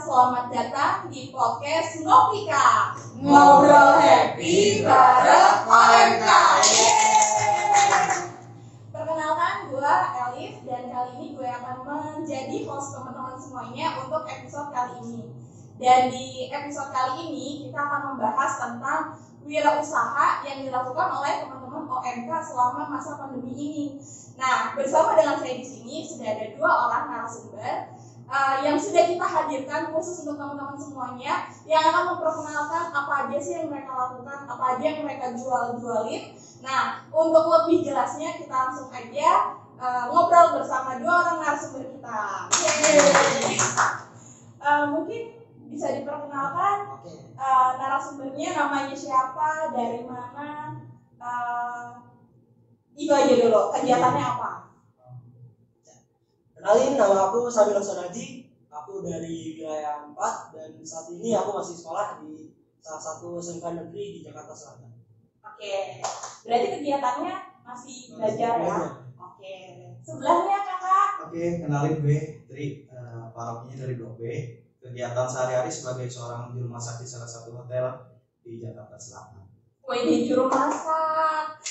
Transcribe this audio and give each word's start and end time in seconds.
selamat 0.00 0.48
datang 0.48 1.12
di 1.12 1.28
podcast 1.28 2.00
Ngopika 2.00 2.96
Ngobrol 3.20 4.00
happy 4.00 4.80
bareng 4.80 5.68
OMK. 5.68 6.28
Perkenalkan 8.88 9.68
gue 9.68 9.94
Elif 10.24 10.54
dan 10.64 10.88
kali 10.88 11.10
ini 11.20 11.26
gue 11.36 11.44
akan 11.44 11.76
menjadi 11.84 12.64
host 12.64 12.96
teman-teman 12.96 13.36
semuanya 13.36 14.00
untuk 14.00 14.24
episode 14.24 14.72
kali 14.72 15.04
ini. 15.04 15.22
Dan 15.76 16.08
di 16.08 16.48
episode 16.48 16.96
kali 16.96 17.28
ini 17.28 17.68
kita 17.68 17.76
akan 17.76 18.16
membahas 18.16 18.52
tentang 18.56 19.20
wirausaha 19.44 20.48
yang 20.48 20.64
dilakukan 20.64 21.08
oleh 21.12 21.44
teman-teman 21.44 21.84
OMK 21.84 22.30
selama 22.40 22.88
masa 22.88 23.20
pandemi 23.20 23.52
ini. 23.52 23.84
Nah, 24.40 24.72
bersama 24.72 25.12
dengan 25.12 25.36
saya 25.36 25.60
di 25.60 25.66
sini 25.68 26.08
sudah 26.08 26.24
ada 26.24 26.56
dua 26.56 26.88
orang 26.88 27.04
narasumber 27.12 27.99
uh, 28.30 28.56
yang 28.62 28.78
sudah 28.78 29.04
kita 29.10 29.26
hadirkan 29.26 29.90
khusus 29.90 30.22
untuk 30.22 30.38
teman-teman 30.38 30.78
semuanya 30.78 31.50
yang 31.66 31.82
akan 31.90 32.14
memperkenalkan 32.14 32.84
apa 32.94 33.12
aja 33.26 33.36
sih 33.42 33.52
yang 33.58 33.68
mereka 33.68 33.92
lakukan, 33.92 34.46
apa 34.46 34.64
aja 34.78 34.84
yang 34.86 35.02
mereka 35.02 35.26
jual-jualin. 35.34 36.22
Nah, 36.62 37.04
untuk 37.10 37.44
lebih 37.50 37.82
jelasnya 37.82 38.38
kita 38.38 38.54
langsung 38.54 38.88
aja 38.94 39.58
uh, 39.76 40.04
ngobrol 40.08 40.62
bersama 40.62 41.02
dua 41.02 41.14
orang 41.26 41.36
narasumber 41.42 41.90
kita. 41.90 42.48
Yeay. 42.54 43.58
Uh, 44.60 44.84
mungkin 44.92 45.40
bisa 45.72 45.96
diperkenalkan 45.96 47.00
uh, 47.40 47.70
narasumbernya 47.80 48.48
namanya 48.54 48.94
siapa, 48.94 49.72
dari 49.72 50.04
mana, 50.04 50.76
uh, 51.16 52.04
itu 52.92 53.08
aja 53.08 53.34
dulu 53.40 53.72
kegiatannya 53.72 54.24
apa. 54.24 54.50
Kenalin 56.60 57.00
nama 57.00 57.32
aku 57.32 57.48
Samir 57.48 57.80
Sonaji. 57.80 58.52
Aku 58.68 59.00
dari 59.00 59.56
wilayah 59.56 60.04
4 60.12 60.52
dan 60.52 60.76
saat 60.84 61.08
ini 61.08 61.32
aku 61.32 61.56
masih 61.56 61.72
sekolah 61.72 62.20
di 62.20 62.52
salah 62.84 63.00
satu 63.00 63.40
SMK 63.40 63.64
negeri 63.80 64.04
di 64.12 64.20
Jakarta 64.20 64.52
Selatan. 64.52 64.92
Oke, 65.40 66.04
berarti 66.44 66.66
kegiatannya 66.76 67.64
masih 67.64 68.12
belajar 68.12 68.60
ya? 68.60 68.76
Oke, 69.16 69.56
sebelahnya 70.04 70.58
kakak. 70.60 71.10
Oke, 71.24 71.64
kenalin 71.64 71.96
gue 72.04 72.20
Tri, 72.44 72.84
eh, 72.92 73.24
parokinya 73.32 73.76
dari 73.80 73.96
Blok 73.96 74.20
B. 74.20 74.22
Kegiatan 74.84 75.26
sehari-hari 75.32 75.72
sebagai 75.72 76.12
seorang 76.12 76.52
juru 76.52 76.68
masak 76.68 77.00
di 77.00 77.08
salah 77.08 77.26
satu 77.26 77.56
hotel 77.56 78.04
di 78.44 78.60
Jakarta 78.60 79.00
Selatan. 79.00 79.48
Kue 79.80 80.04
di 80.04 80.28
juru 80.28 80.44
masak. 80.44 81.64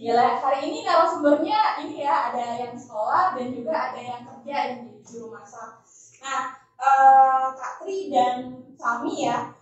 Gila, 0.00 0.40
hari 0.40 0.72
ini 0.72 0.80
narasumbernya 0.80 1.76
ini 1.84 2.08
ya, 2.08 2.32
ada 2.32 2.56
yang 2.56 2.72
sekolah 2.72 3.36
dan 3.36 3.52
juga 3.52 3.92
ada 3.92 4.00
yang 4.00 4.24
kerja 4.24 4.56
yang 4.72 4.88
di 4.88 4.96
juru 5.04 5.28
masak. 5.28 5.76
Nah, 6.24 6.56
eh, 6.80 7.44
Kak 7.52 7.84
Tri 7.84 8.08
dan 8.08 8.64
Sami 8.80 9.28
ya. 9.28 9.52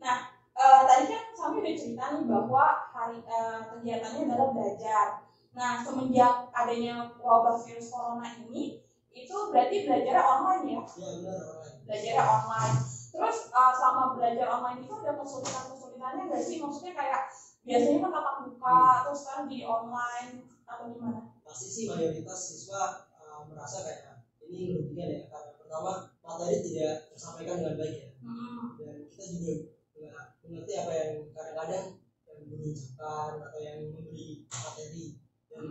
Nah, 0.00 0.32
eh, 0.56 0.80
tadi 0.88 1.12
kan 1.12 1.36
Sami 1.36 1.60
udah 1.60 1.76
cerita 1.76 2.04
nih 2.08 2.24
bahwa 2.24 2.64
hari 2.88 3.20
eh, 3.20 3.60
kegiatannya 3.68 4.32
adalah 4.32 4.48
belajar. 4.56 5.28
Nah, 5.52 5.84
semenjak 5.84 6.48
adanya 6.56 7.12
wabah 7.20 7.60
virus 7.60 7.92
corona 7.92 8.32
ini, 8.48 8.80
itu 9.12 9.36
berarti 9.52 9.92
online 9.92 10.64
ya? 10.72 10.80
Ya 10.88 11.08
benar 11.20 11.36
online. 11.36 11.84
belajarnya 11.84 12.24
online. 12.24 12.76
Terus 13.12 13.38
uh, 13.52 13.72
selama 13.76 14.16
belajar 14.16 14.48
online 14.56 14.88
itu 14.88 14.92
ada 15.04 15.20
kesulitan-kesulitannya 15.20 16.32
nggak 16.32 16.40
sih? 16.40 16.56
Maksudnya 16.64 16.96
kayak 16.96 17.28
biasanya 17.62 17.98
kan 18.02 18.10
tatap 18.10 18.36
muka, 18.46 18.78
terus 19.06 19.18
sekarang 19.22 19.46
di 19.46 19.58
online 19.62 20.30
atau 20.66 20.84
gimana? 20.90 21.20
Pasti 21.46 21.66
sih 21.70 21.84
mayoritas 21.90 22.38
siswa 22.38 23.06
uh, 23.18 23.46
merasa 23.46 23.86
kayak 23.86 24.26
ini 24.46 24.74
merugikan 24.74 25.08
ya 25.08 25.20
karena 25.30 25.50
pertama 25.56 25.92
materi 26.20 26.58
tidak 26.60 27.08
tersampaikan 27.14 27.62
dengan 27.62 27.78
baik 27.78 27.94
ya 27.96 28.08
Hmm. 28.22 28.78
dan 28.78 29.02
kita 29.10 29.24
juga 29.34 29.52
nggak 29.98 30.26
mengerti 30.46 30.72
apa 30.78 30.92
yang 30.94 31.12
kadang-kadang 31.34 31.86
yang 32.22 32.38
guru 32.46 32.70
ucapkan 32.70 33.42
atau 33.42 33.58
yang 33.58 33.78
memberi 33.90 34.46
materi 34.46 35.18
dan 35.50 35.66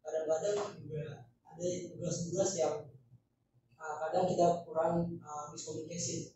kadang-kadang 0.00 0.56
juga 0.80 1.28
ada 1.28 1.64
tugas-tugas 1.92 2.50
yang 2.56 2.74
uh, 3.76 3.96
kadang 4.00 4.24
kita 4.24 4.64
kurang 4.64 5.20
uh, 5.20 5.52
miscommunication 5.52 6.32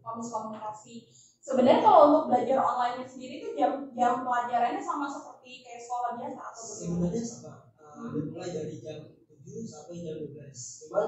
Komis 0.00 0.32
komunikasi. 0.32 0.94
Sebenarnya 1.40 1.80
kalau 1.80 2.00
untuk 2.12 2.22
belajar 2.28 2.58
online 2.60 3.00
sendiri 3.08 3.40
itu 3.40 3.48
jam 3.56 3.88
jam 3.96 4.12
pelajarannya 4.28 4.82
sama 4.84 5.08
seperti 5.08 5.64
kayak 5.64 5.80
sekolah 5.80 6.10
biasa 6.20 6.38
atau 6.38 6.62
bagaimana? 6.68 6.84
sebenarnya 7.08 7.22
sama 7.24 7.52
uh, 7.80 8.06
dimulai 8.12 8.50
dari 8.52 8.74
jam 8.84 8.98
7 9.24 9.64
sampai 9.64 9.94
jam 10.04 10.14
12 10.20 10.56
cuman 10.84 11.06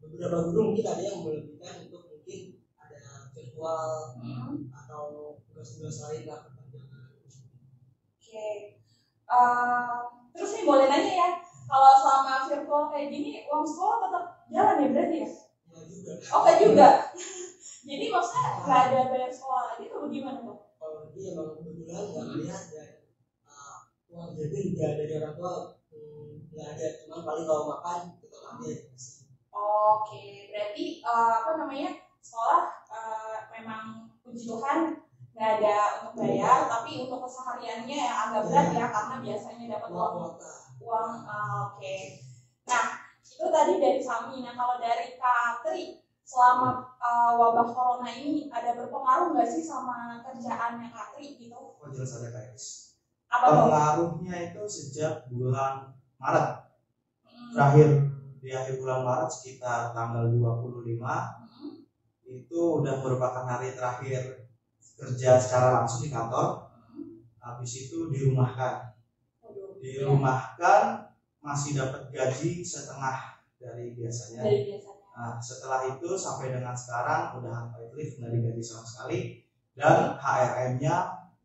beberapa 0.00 0.36
guru 0.48 0.60
mungkin 0.72 0.86
ada 0.88 1.02
yang 1.04 1.18
melebihkan 1.20 1.74
untuk 1.84 2.02
mungkin 2.08 2.40
ada 2.80 3.00
virtual 3.36 3.88
Hmm. 4.16 4.72
atau 4.72 5.04
tugas-tugas 5.52 5.96
lain 6.08 6.24
lah 6.28 6.40
Oke. 8.18 8.46
Eh, 9.24 9.98
terus 10.34 10.50
nih 10.54 10.64
boleh 10.68 10.86
nanya 10.90 11.12
ya, 11.22 11.28
kalau 11.70 11.92
selama 11.96 12.34
virtual 12.48 12.82
kayak 12.92 13.08
gini, 13.12 13.30
uang 13.50 13.64
sekolah 13.66 13.96
tetap 14.04 14.24
jalan 14.52 14.82
ya 14.82 14.88
berarti 14.92 15.16
ya? 15.24 15.28
ya 15.74 15.80
juga 15.88 16.12
Oh 16.34 16.44
juga. 16.60 16.88
Jadi 17.88 18.04
maksudnya 18.08 18.48
nggak 18.64 18.80
ada 18.88 18.98
bayar 19.12 19.30
sekolah 19.32 19.62
lagi 19.74 19.84
tuh 19.92 20.08
gimana 20.08 20.40
tuh? 20.44 20.56
kalau 20.80 21.08
dia 21.16 21.32
emang 21.32 21.48
kebetulan 21.56 22.04
nggak 22.12 22.26
melihat 22.36 22.62
dan 22.72 22.88
uh, 23.48 23.76
uang 24.12 24.30
jajan 24.36 24.64
juga 24.72 24.86
dari 25.00 25.12
orang 25.16 25.34
tua 25.36 25.52
hmm, 25.92 26.28
nggak 26.52 26.68
ada 26.76 26.86
cuman 27.04 27.20
paling 27.24 27.46
kalau 27.48 27.64
makan 27.72 27.98
tetap 28.20 28.42
ada 28.52 28.66
ya 28.68 28.78
Oke, 29.54 30.50
berarti 30.50 30.84
eh, 31.00 31.32
apa 31.40 31.50
namanya 31.60 31.88
sekolah 32.20 32.62
eh, 32.90 33.36
memang 33.54 33.82
puji 34.26 34.44
Tuhan 34.50 34.78
nggak 35.34 35.50
ada 35.60 35.76
untuk 36.02 36.14
bayar, 36.18 36.66
tapi 36.70 37.02
untuk 37.06 37.18
kesehariannya 37.26 37.96
yang 38.06 38.16
agak 38.30 38.42
berat 38.50 38.68
ya 38.74 38.86
karena 38.90 39.14
biasanya 39.22 39.64
dapat 39.78 39.88
uang 39.90 39.98
uang 39.98 40.12
kuota 40.14 40.52
uang. 40.82 41.12
eh, 41.26 41.56
Oke. 41.70 41.96
Nah 42.70 42.86
itu 43.24 43.46
tadi 43.50 43.72
dari 43.82 44.00
Sami. 44.02 44.36
Nah 44.44 44.54
kalau 44.58 44.76
dari 44.82 45.08
Katri 45.18 45.82
selama 46.26 46.70
eh, 47.02 47.32
wabah 47.40 47.66
corona 48.04 48.20
ini 48.20 48.52
ada 48.52 48.76
berpengaruh 48.76 49.32
nggak 49.32 49.48
sih 49.48 49.64
sama 49.64 50.20
kerjaannya 50.20 50.92
Katri 50.92 51.40
gitu? 51.40 51.56
Oh 51.80 51.88
jelas 51.88 52.20
ada 52.20 52.28
guys. 52.36 52.64
Apa? 53.32 53.44
Pengaruhnya 53.48 54.36
itu 54.52 54.60
sejak 54.68 55.24
bulan 55.32 55.88
Maret. 56.20 56.68
Hmm, 57.24 57.48
Terakhir 57.56 57.88
di 58.44 58.52
akhir 58.52 58.76
bulan 58.76 59.00
Maret 59.00 59.30
sekitar 59.32 59.96
tanggal 59.96 60.28
25 60.28 61.00
hmm, 61.00 61.72
itu 62.28 62.60
udah 62.84 63.00
merupakan 63.00 63.44
hari 63.48 63.72
terakhir 63.72 64.44
kerja 65.00 65.40
secara 65.40 65.80
langsung 65.80 66.04
di 66.04 66.12
kantor. 66.12 66.68
hmm. 66.92 67.24
Habis 67.40 67.88
itu 67.88 68.12
dirumahkan. 68.12 68.92
Waduh. 69.40 69.80
Dirumahkan 69.80 71.08
masih 71.40 71.72
dapat 71.80 72.12
gaji 72.12 72.60
setengah 72.60 73.40
dari 73.56 73.96
biasanya. 73.96 74.44
Dari 74.44 74.60
biasanya. 74.68 74.93
Nah, 75.14 75.38
setelah 75.38 75.86
itu 75.86 76.18
sampai 76.18 76.50
dengan 76.50 76.74
sekarang 76.74 77.38
udah 77.38 77.52
unpaid 77.70 77.90
leave 77.94 78.12
nggak 78.18 78.32
digaji 78.34 78.62
sama 78.66 78.82
sekali 78.82 79.18
dan 79.78 80.18
HRM-nya 80.18 80.96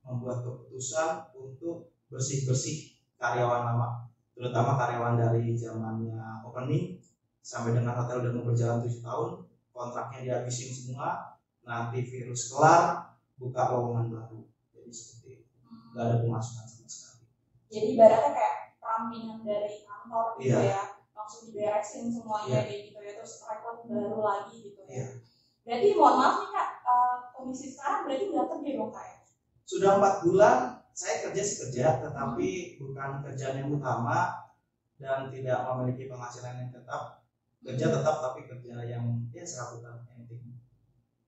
membuat 0.05 0.41
keputusan 0.41 1.29
untuk 1.37 1.85
bersih-bersih 2.09 2.97
karyawan 3.21 3.61
lama, 3.69 3.87
terutama 4.33 4.73
karyawan 4.73 5.13
dari 5.21 5.53
zamannya 5.53 6.41
opening 6.41 6.97
sampai 7.45 7.77
dengan 7.77 7.93
hotel 7.93 8.25
udah 8.25 8.31
mau 8.33 8.45
berjalan 8.49 8.81
7 8.81 9.01
tahun, 9.05 9.29
kontraknya 9.73 10.19
dihabisin 10.25 10.73
semua, 10.73 11.29
nanti 11.61 12.01
virus 12.09 12.49
kelar, 12.49 13.13
buka 13.37 13.69
lowongan 13.69 14.09
baru. 14.09 14.41
Jadi 14.73 14.89
seperti 14.89 15.27
itu, 15.37 15.45
nggak 15.93 16.03
ada 16.09 16.15
pemasukan 16.21 16.65
sama 16.65 16.87
sekali. 16.89 17.23
Jadi 17.69 17.85
ibaratnya 17.93 18.31
kayak 18.33 18.55
perampingan 18.81 19.39
dari 19.45 19.85
kantor 19.85 20.25
gitu 20.41 20.57
Iya. 20.57 20.59
ya, 20.73 20.81
langsung 21.29 21.45
diberesin 21.53 22.09
semuanya 22.09 22.57
Iya. 22.57 22.59
kayak 22.65 22.81
gitu 22.89 22.99
ya, 23.05 23.11
terus 23.13 23.33
rekrut 23.45 23.77
baru 23.85 24.17
lagi 24.25 24.55
gitu 24.65 24.81
ya. 24.81 24.89
Iya. 24.89 25.07
Berarti 25.61 25.87
mohon 25.93 26.15
maaf 26.17 26.35
nih 26.41 26.49
kak, 26.49 26.69
eh, 26.89 27.17
kondisi 27.37 27.65
sekarang 27.69 28.01
berarti 28.09 28.23
nggak 28.33 28.47
kerja 28.49 28.69
dong 28.73 28.89
kak 28.89 29.05
ya? 29.05 29.15
Sudah 29.69 29.89
empat 30.01 30.13
bulan 30.25 30.57
saya 30.89 31.15
kerja 31.29 31.41
sih 31.45 31.57
kerja, 31.61 31.85
tetapi 32.01 32.49
bukan 32.81 33.09
kerjaan 33.21 33.55
yang 33.61 33.69
utama 33.69 34.25
dan 34.97 35.29
tidak 35.29 35.61
memiliki 35.69 36.09
penghasilan 36.09 36.57
yang 36.65 36.71
tetap. 36.73 37.21
Kerja 37.61 37.85
tetap 37.93 38.15
tapi 38.25 38.49
kerja 38.49 38.81
yang 38.89 39.05
ya 39.29 39.45
serabutan 39.45 40.01
yang 40.09 40.25
penting 40.25 40.57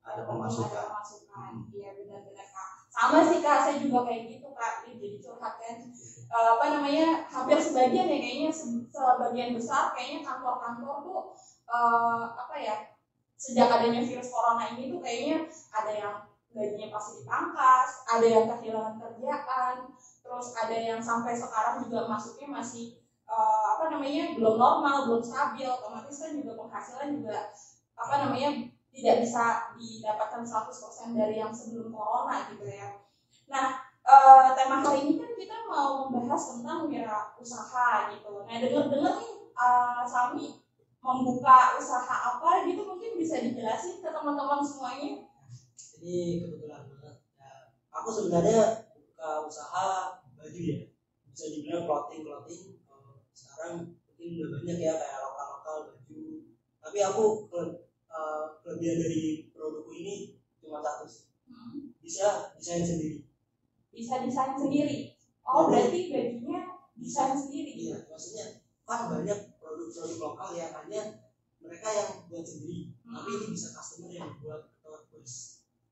ada 0.01 0.25
pemasukan. 0.25 0.65
Ada 0.65 0.89
pemasukan, 0.89 1.29
Hmm. 1.37 1.61
iya 1.77 1.93
benar-benar 1.93 2.47
kak. 2.49 2.69
Sama 2.89 3.19
sih 3.21 3.39
kak, 3.45 3.57
saya 3.61 3.77
juga 3.77 4.01
kayak 4.09 4.25
gitu 4.33 4.49
kak, 4.57 4.81
jadi 4.81 5.07
curhat 5.21 5.53
kan. 5.61 5.77
Eh, 6.31 6.47
apa 6.55 6.65
namanya, 6.71 7.27
hampir 7.27 7.59
sebagian 7.59 8.07
ya 8.07 8.17
kayaknya 8.23 8.49
se- 8.55 8.87
sebagian 8.87 9.51
besar 9.57 9.91
kayaknya 9.91 10.19
kantor-kantor 10.23 10.95
tuh 11.03 11.19
eh, 11.67 12.23
apa 12.41 12.55
ya, 12.55 12.75
sejak 13.35 13.67
adanya 13.67 14.01
virus 14.05 14.29
corona 14.31 14.63
ini 14.71 14.91
tuh 14.91 14.99
kayaknya 15.03 15.37
ada 15.75 15.91
yang 15.91 16.15
gajinya 16.55 16.87
pasti 16.95 17.11
dipangkas, 17.23 17.89
ada 18.07 18.25
yang 18.27 18.45
kehilangan 18.47 18.95
kerjaan, 18.99 19.75
terus 20.23 20.47
ada 20.55 20.75
yang 20.75 20.99
sampai 21.03 21.33
sekarang 21.35 21.83
juga 21.87 21.99
masuknya 22.11 22.47
masih 22.63 22.85
eh, 23.27 23.65
apa 23.75 23.83
namanya 23.91 24.23
belum 24.37 24.55
normal, 24.55 24.95
belum 25.11 25.23
stabil, 25.23 25.67
otomatis 25.67 26.15
kan 26.23 26.31
juga 26.39 26.53
penghasilan 26.59 27.09
juga 27.19 27.51
apa 27.99 28.13
namanya 28.27 28.49
tidak 28.91 29.15
bisa 29.23 29.43
didapatkan 29.79 30.43
100% 30.47 31.15
dari 31.15 31.39
yang 31.39 31.51
sebelum 31.55 31.91
corona 31.95 32.47
gitu 32.51 32.67
ya. 32.67 32.99
Nah, 33.51 33.90
eh, 34.15 34.45
tema 34.57 34.75
hari 34.83 34.99
ini 35.07 35.13
kan 35.21 35.31
kita 35.39 35.55
mau 35.71 35.89
membahas 36.07 36.41
tentang 36.55 36.79
wira 36.91 37.19
usaha 37.39 38.11
gitu. 38.11 38.31
Nah, 38.47 38.55
dengar-dengar 38.61 39.13
nih 39.21 39.31
eh, 39.55 40.01
Sami 40.11 40.45
membuka 41.01 41.57
usaha 41.81 42.15
apa 42.37 42.49
gitu 42.69 42.81
mungkin 42.85 43.11
bisa 43.17 43.41
dijelasin 43.41 44.03
ke 44.03 44.09
teman-teman 44.15 44.61
semuanya. 44.61 45.11
Jadi 45.79 46.15
kebetulan 46.43 46.81
banget. 46.89 47.15
Ya, 47.39 47.51
aku 47.93 48.09
sebenarnya 48.13 48.61
buka 48.93 49.29
usaha 49.49 49.87
baju 50.37 50.61
ya. 50.61 50.79
Bisa 51.31 51.45
dibilang 51.49 51.83
clothing 51.89 52.21
clothing. 52.27 52.63
Kalau 52.85 53.23
sekarang 53.33 53.73
mungkin 54.05 54.29
udah 54.37 54.49
banyak 54.61 54.77
ya 54.77 54.93
kayak 54.99 55.19
lokal 55.25 55.47
lokal 55.57 55.75
baju. 55.89 56.21
Tapi 56.83 56.97
aku 57.01 57.23
ke- 57.49 57.75
eh, 58.11 58.45
kelebihan 58.61 58.97
dari 59.01 59.23
produkku 59.55 59.91
ini 59.95 60.15
cuma 60.61 60.79
satu 60.85 61.05
sih. 61.09 61.25
Hmm. 61.49 61.95
Bisa 62.03 62.53
desain 62.59 62.83
sendiri. 62.85 63.20
Bisa 64.01 64.17
desain 64.25 64.57
sendiri. 64.57 65.13
Oh, 65.45 65.69
berarti 65.69 66.09
bajunya 66.09 66.73
desain 66.97 67.37
sendiri. 67.37 67.77
Iya, 67.77 67.97
maksudnya 68.09 68.45
kan 68.89 69.13
banyak 69.13 69.39
produk-produk 69.61 70.17
lokal 70.17 70.49
yang 70.57 70.73
hanya 70.73 71.21
mereka 71.61 71.89
yang 71.93 72.09
buat 72.25 72.41
sendiri. 72.41 72.89
Tapi 73.05 73.29
ini 73.29 73.45
bisa 73.53 73.69
customer 73.77 74.09
yang 74.09 74.33
buat 74.41 74.65
atau. 74.81 75.21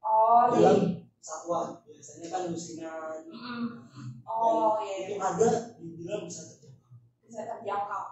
Oh, 0.02 0.50
dalam 0.50 1.06
satuan 1.22 1.78
biasanya 1.86 2.28
kan 2.34 2.42
lusinan 2.50 3.22
Mm-mm. 3.30 4.26
Oh, 4.26 4.80
iya, 4.82 5.06
itu 5.06 5.14
iya. 5.20 5.28
ada 5.30 5.50
dibilang 5.78 6.26
bisa 6.26 6.50
terjangkau 6.50 6.90
bisa 7.22 7.46
terjangkau. 7.46 8.04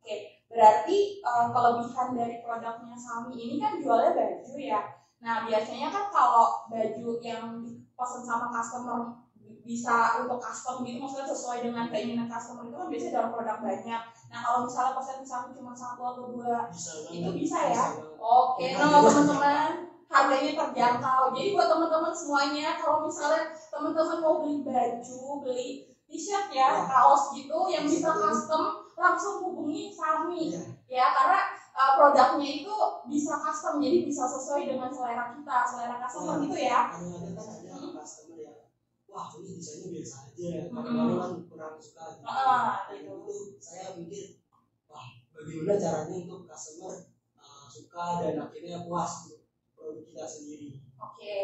Oke, 0.00 0.40
berarti 0.48 1.20
eh, 1.20 1.46
kelebihan 1.52 2.08
dari 2.16 2.36
produknya 2.40 2.96
Sami 2.96 3.36
ini 3.36 3.60
kan 3.60 3.76
jualnya 3.76 4.16
baju 4.16 4.54
ya. 4.56 4.80
Nah, 5.20 5.44
biasanya 5.44 5.88
kan 5.92 6.04
kalau 6.08 6.64
baju 6.72 7.08
yang 7.20 7.60
dipesan 7.60 8.22
sama 8.24 8.48
customer 8.48 9.23
bisa 9.64 10.20
untuk 10.20 10.38
custom 10.44 10.84
gitu, 10.84 11.00
maksudnya 11.00 11.24
sesuai 11.32 11.58
dengan 11.64 11.88
keinginan 11.88 12.28
customer 12.28 12.68
itu 12.68 12.76
kan 12.76 12.88
biasanya 12.92 13.12
dalam 13.16 13.30
produk 13.32 13.56
banyak. 13.64 14.02
Nah, 14.28 14.38
kalau 14.44 14.58
misalnya 14.68 14.92
pesan 15.00 15.24
Sami 15.24 15.50
cuma 15.56 15.72
satu 15.72 16.00
atau 16.04 16.24
dua, 16.28 16.68
bisa 16.68 16.92
Itu 17.08 17.32
bisa 17.32 17.58
ya? 17.72 17.84
Oke, 18.20 18.76
Ya, 18.76 18.76
nah 18.76 19.00
teman-teman 19.00 19.88
harganya 20.04 20.52
terjangkau. 20.52 21.32
Jadi 21.32 21.48
buat 21.56 21.68
teman-teman 21.72 22.12
semuanya, 22.12 22.76
kalau 22.76 23.08
misalnya 23.08 23.56
teman-teman 23.72 24.18
mau 24.20 24.44
beli 24.44 24.60
baju, 24.60 25.20
beli 25.40 25.96
t-shirt 26.04 26.52
ya, 26.52 26.68
Ya. 26.68 26.84
kaos 26.84 27.32
gitu 27.32 27.58
yang 27.72 27.88
bisa 27.88 28.12
custom, 28.12 28.84
langsung 28.94 29.40
hubungi 29.42 29.88
Sami 29.90 30.52
Iya. 30.52 30.60
ya 30.86 31.06
karena 31.10 31.40
uh, 31.74 31.90
produknya 31.98 32.62
itu 32.62 32.74
bisa 33.08 33.32
custom, 33.40 33.80
jadi 33.80 34.04
bisa 34.04 34.28
sesuai 34.28 34.68
dengan 34.68 34.92
selera 34.92 35.32
kita, 35.32 35.56
selera 35.64 35.96
customer 36.04 36.36
Ya. 36.36 36.42
gitu 36.44 36.56
ya. 36.60 36.80
kadang-kadang 36.92 37.32
kan 37.34 37.48
ada 37.80 37.88
customer 37.96 38.38
yang 38.38 38.56
wah 39.14 39.30
ini 39.38 39.50
desainnya 39.54 39.88
biasa 39.94 40.16
aja 40.26 40.48
Hmm. 40.66 40.74
kadang-kadang 40.74 41.18
kan 41.22 41.32
kurang 41.46 41.74
suka 41.78 42.04
gitu. 42.18 42.26
Ah, 42.26 42.90
gitu. 42.90 43.14
itu 43.14 43.34
saya 43.62 43.94
mikir 43.94 44.42
wah 44.90 45.06
bagaimana 45.30 45.74
caranya 45.78 46.14
untuk 46.26 46.40
customer 46.50 46.92
uh, 47.38 47.66
suka 47.70 48.04
dan 48.26 48.34
akhirnya 48.42 48.82
puas 48.82 49.12
untuk 49.30 49.40
produk 49.78 50.02
kita 50.02 50.24
sendiri 50.26 50.68
Oke. 50.98 51.38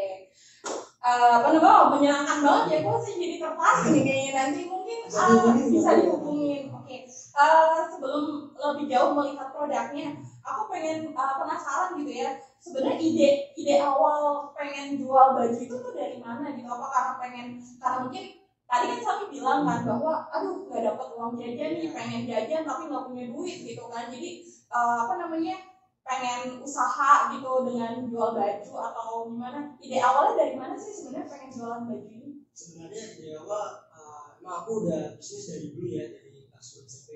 Eh, 1.01 1.31
apa 1.33 1.49
namanya 1.57 1.89
menyenangkan 1.89 2.39
banget 2.45 2.65
ya, 2.69 2.79
kok 2.85 3.01
saya 3.01 3.17
jadi 3.17 3.37
tertarik 3.41 3.85
nih 3.89 4.03
kayaknya 4.05 4.33
nanti 4.37 4.61
mungkin 4.69 4.99
dihubungin, 5.09 5.67
bisa 5.73 5.91
dihubungin. 5.97 6.63
Oke. 6.77 6.97
Eh, 7.09 7.79
sebelum 7.89 8.23
lebih 8.53 8.85
jauh 8.89 9.11
melihat 9.17 9.49
produknya, 9.53 10.13
aku 10.45 10.63
pengen 10.73 11.13
eh, 11.13 11.35
penasaran 11.39 11.97
gitu 12.01 12.13
ya. 12.13 12.31
Sebenarnya 12.61 13.01
ide 13.01 13.29
ide 13.57 13.75
awal 13.81 14.53
pengen 14.53 15.01
jual 15.01 15.37
baju 15.37 15.57
itu 15.57 15.75
tuh 15.75 15.93
dari 15.97 16.21
mana 16.21 16.53
gitu? 16.53 16.69
Apa 16.69 16.87
karena 16.93 17.13
pengen 17.19 17.47
karena 17.81 17.99
mungkin 18.05 18.25
tadi 18.71 18.85
kan 18.87 19.01
Sami 19.03 19.25
bilang 19.35 19.67
kan 19.67 19.81
bahwa 19.83 20.31
aduh 20.31 20.69
nggak 20.69 20.83
dapat 20.95 21.07
uang 21.19 21.35
jajan 21.41 21.71
nih 21.75 21.91
pengen 21.91 22.23
jajan 22.29 22.63
tapi 22.63 22.87
nggak 22.87 23.05
punya 23.11 23.25
duit 23.33 23.59
gitu 23.67 23.85
kan 23.91 24.07
jadi 24.13 24.31
eh, 24.47 24.97
apa 25.03 25.15
namanya 25.19 25.71
pengen 26.11 26.59
usaha 26.59 27.31
gitu 27.31 27.71
dengan 27.71 28.03
jual 28.11 28.35
baju 28.35 28.73
atau 28.91 29.31
gimana 29.31 29.79
ide 29.79 30.03
awalnya 30.03 30.43
dari 30.43 30.55
mana 30.59 30.75
sih 30.75 30.91
sebenarnya 30.91 31.31
pengen 31.31 31.51
jualan 31.55 31.83
baju 31.87 32.07
ini 32.11 32.31
sebenarnya 32.51 33.05
di 33.15 33.25
awal 33.37 33.87
uh, 33.95 34.35
emang 34.43 34.55
aku 34.65 34.71
udah 34.85 35.15
bisnis 35.15 35.55
dari 35.55 35.67
dulu 35.71 35.87
ya 35.87 36.05
dari 36.11 36.51
kelas 36.51 36.69
SMP 36.89 37.09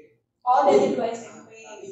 oh 0.46 0.60
dari 0.68 0.86
dua 0.94 1.06
SMP 1.10 1.50
tapi 1.66 1.88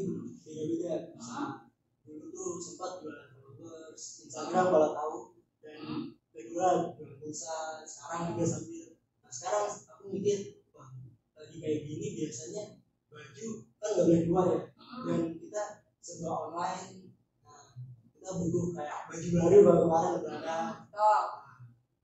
beda-beda 0.63 1.11
bisa 1.19 1.67
dulu 2.07 2.31
tuh 2.31 2.51
sempat 2.63 3.03
jualan 3.03 3.35
followers 3.35 4.03
Instagram 4.31 4.71
kalau 4.71 4.91
tahu 4.95 5.17
dan 5.59 5.83
kedua 6.31 6.95
jualan 6.95 7.19
pulsa 7.19 7.83
sekarang 7.83 8.35
juga 8.35 8.45
sambil. 8.47 8.87
Nah 9.23 9.31
sekarang 9.35 9.65
aku 9.91 10.05
mikir 10.15 10.63
wah 10.71 10.95
lagi 11.35 11.57
kayak 11.59 11.83
gini 11.83 12.07
biasanya 12.23 12.63
baju 13.11 13.47
kan 13.83 13.89
nggak 13.91 14.07
boleh 14.07 14.21
keluar 14.23 14.47
ya. 14.55 14.61
Dan 15.03 15.21
kita 15.35 15.63
serba 15.99 16.31
online 16.31 17.11
nah 17.43 17.75
kita 18.15 18.31
butuh 18.39 18.65
kayak 18.71 18.99
baju 19.11 19.29
baru 19.35 19.57
baru 19.67 19.79
kemarin 19.83 20.11
lebaran 20.15 20.73
Oh, 20.95 21.23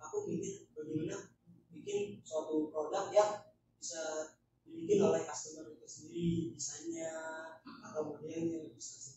aku 0.03 0.17
mikir 0.27 0.67
bagaimana 0.75 1.31
bikin 1.71 2.19
suatu 2.27 2.75
produk 2.75 3.15
yang 3.15 3.31
bisa 3.79 4.35
dibikin 4.67 4.99
oleh 5.07 5.23
customer 5.23 5.71
itu 5.71 5.87
sendiri 5.87 6.27
desainnya 6.55 7.11
modelnya 7.97 8.61
bisa 8.75 8.95
sih. 9.01 9.15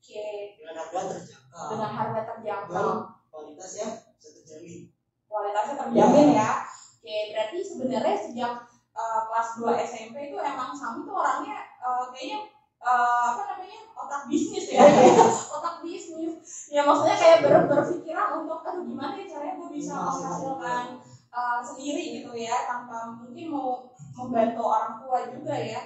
oke. 0.00 0.26
Dengan 0.58 0.74
harga 0.76 1.00
terjangkau. 1.16 1.66
Dengan 1.72 1.90
harga 1.94 2.20
terjangkau. 2.34 2.74
Dan 2.74 2.98
kualitas 3.30 3.70
yang 3.78 3.92
bisa 4.18 4.28
terjamin. 4.40 4.80
Kualitasnya 5.30 5.74
terjamin 5.86 6.28
ya. 6.36 6.50
Oke 7.00 7.16
berarti 7.32 7.58
sebenarnya 7.64 8.16
sejak 8.20 8.52
eh, 8.92 9.20
kelas 9.24 9.48
2 9.56 9.86
SMP 9.88 10.16
itu 10.28 10.36
emang 10.36 10.76
Sami 10.76 11.08
tuh 11.08 11.16
orangnya 11.16 11.64
eh, 11.80 12.04
kayaknya 12.12 12.38
eh, 12.84 13.24
apa 13.32 13.42
namanya 13.56 13.80
otak 13.96 14.22
bisnis 14.28 14.66
ya. 14.68 14.84
Otak 15.56 15.80
bisnis. 15.80 16.68
Ya 16.68 16.84
maksudnya 16.84 17.16
kayak 17.16 17.38
ber 17.46 17.54
berpikiran 17.72 18.44
untuk 18.44 18.60
aduh 18.66 18.84
gimana 18.84 19.16
ya 19.16 19.24
caranya 19.30 19.54
gue 19.56 19.70
bisa 19.72 19.92
menghasilkan 19.96 20.84
eh, 21.32 21.60
sendiri 21.64 22.02
gitu 22.20 22.32
ya 22.36 22.68
tanpa 22.68 23.16
mungkin 23.16 23.46
mau 23.48 23.94
membantu 24.18 24.62
orang 24.66 25.00
tua 25.00 25.18
juga 25.32 25.54
ya 25.56 25.80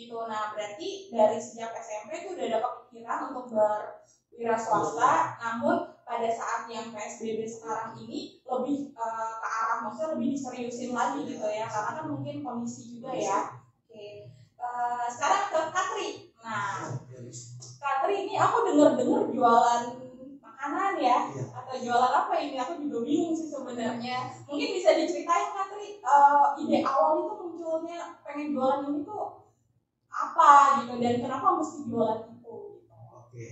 gitu. 0.00 0.16
Nah 0.24 0.56
berarti 0.56 1.12
dari 1.12 1.36
sejak 1.36 1.76
SMP 1.76 2.24
itu 2.24 2.28
udah 2.32 2.46
ada 2.48 2.58
kepikiran 2.64 3.18
untuk 3.32 3.52
berwira 3.52 4.56
swasta 4.56 5.36
namun 5.36 5.92
pada 6.08 6.28
saat 6.32 6.66
yang 6.66 6.90
PSBB 6.90 7.44
sekarang 7.44 7.94
ini 8.00 8.40
lebih 8.42 8.90
eh, 8.96 9.32
ke 9.36 9.46
arah 9.46 9.78
maksudnya 9.84 10.16
lebih 10.16 10.34
diseriusin 10.34 10.96
lagi 10.96 11.28
gitu 11.28 11.44
ya. 11.44 11.68
Karena 11.68 11.90
kan 12.00 12.06
mungkin 12.08 12.40
kondisi 12.40 12.96
juga 12.96 13.12
ya. 13.12 13.60
Oke. 13.84 14.32
Eh, 14.56 15.04
sekarang 15.12 15.44
ke 15.52 15.60
Katri. 15.68 16.10
Nah 16.40 16.96
Katri 17.80 18.14
ini 18.24 18.34
aku 18.40 18.56
denger-denger 18.72 19.22
jualan 19.36 19.82
makanan 20.40 20.92
ya. 20.96 21.18
Iya. 21.30 21.44
atau 21.54 21.76
jualan 21.78 22.12
apa 22.26 22.34
ini? 22.40 22.56
Aku 22.58 22.82
juga 22.82 22.98
bingung 23.06 23.36
sih 23.36 23.46
sebenarnya. 23.46 24.32
Mungkin 24.48 24.68
bisa 24.80 24.96
diceritain 24.96 25.52
Katri. 25.52 26.00
Eh, 26.00 26.46
ide 26.64 26.78
awal 26.82 27.22
itu 27.22 27.32
munculnya 27.38 28.18
pengen 28.26 28.56
jualan 28.56 28.88
ini 28.88 29.06
tuh 29.06 29.40
apa 30.10 30.82
gitu 30.84 30.98
dan 31.02 31.14
kenapa 31.22 31.46
mesti 31.58 31.78
jualan 31.88 32.20
itu 32.28 32.54
gitu. 32.82 32.94
Oke, 33.14 33.46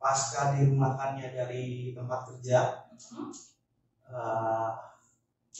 pasca 0.00 0.54
dirumahkannya 0.56 1.32
dari 1.32 1.92
tempat 1.96 2.20
kerja, 2.28 2.84
Hmm. 3.12 3.32
eh, 4.12 4.70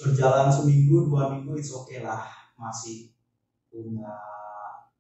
berjalan 0.01 0.49
seminggu 0.53 1.09
dua 1.09 1.29
minggu 1.33 1.53
itu 1.61 1.73
oke 1.77 1.97
lah, 2.05 2.25
masih 2.57 3.13
punya 3.73 4.13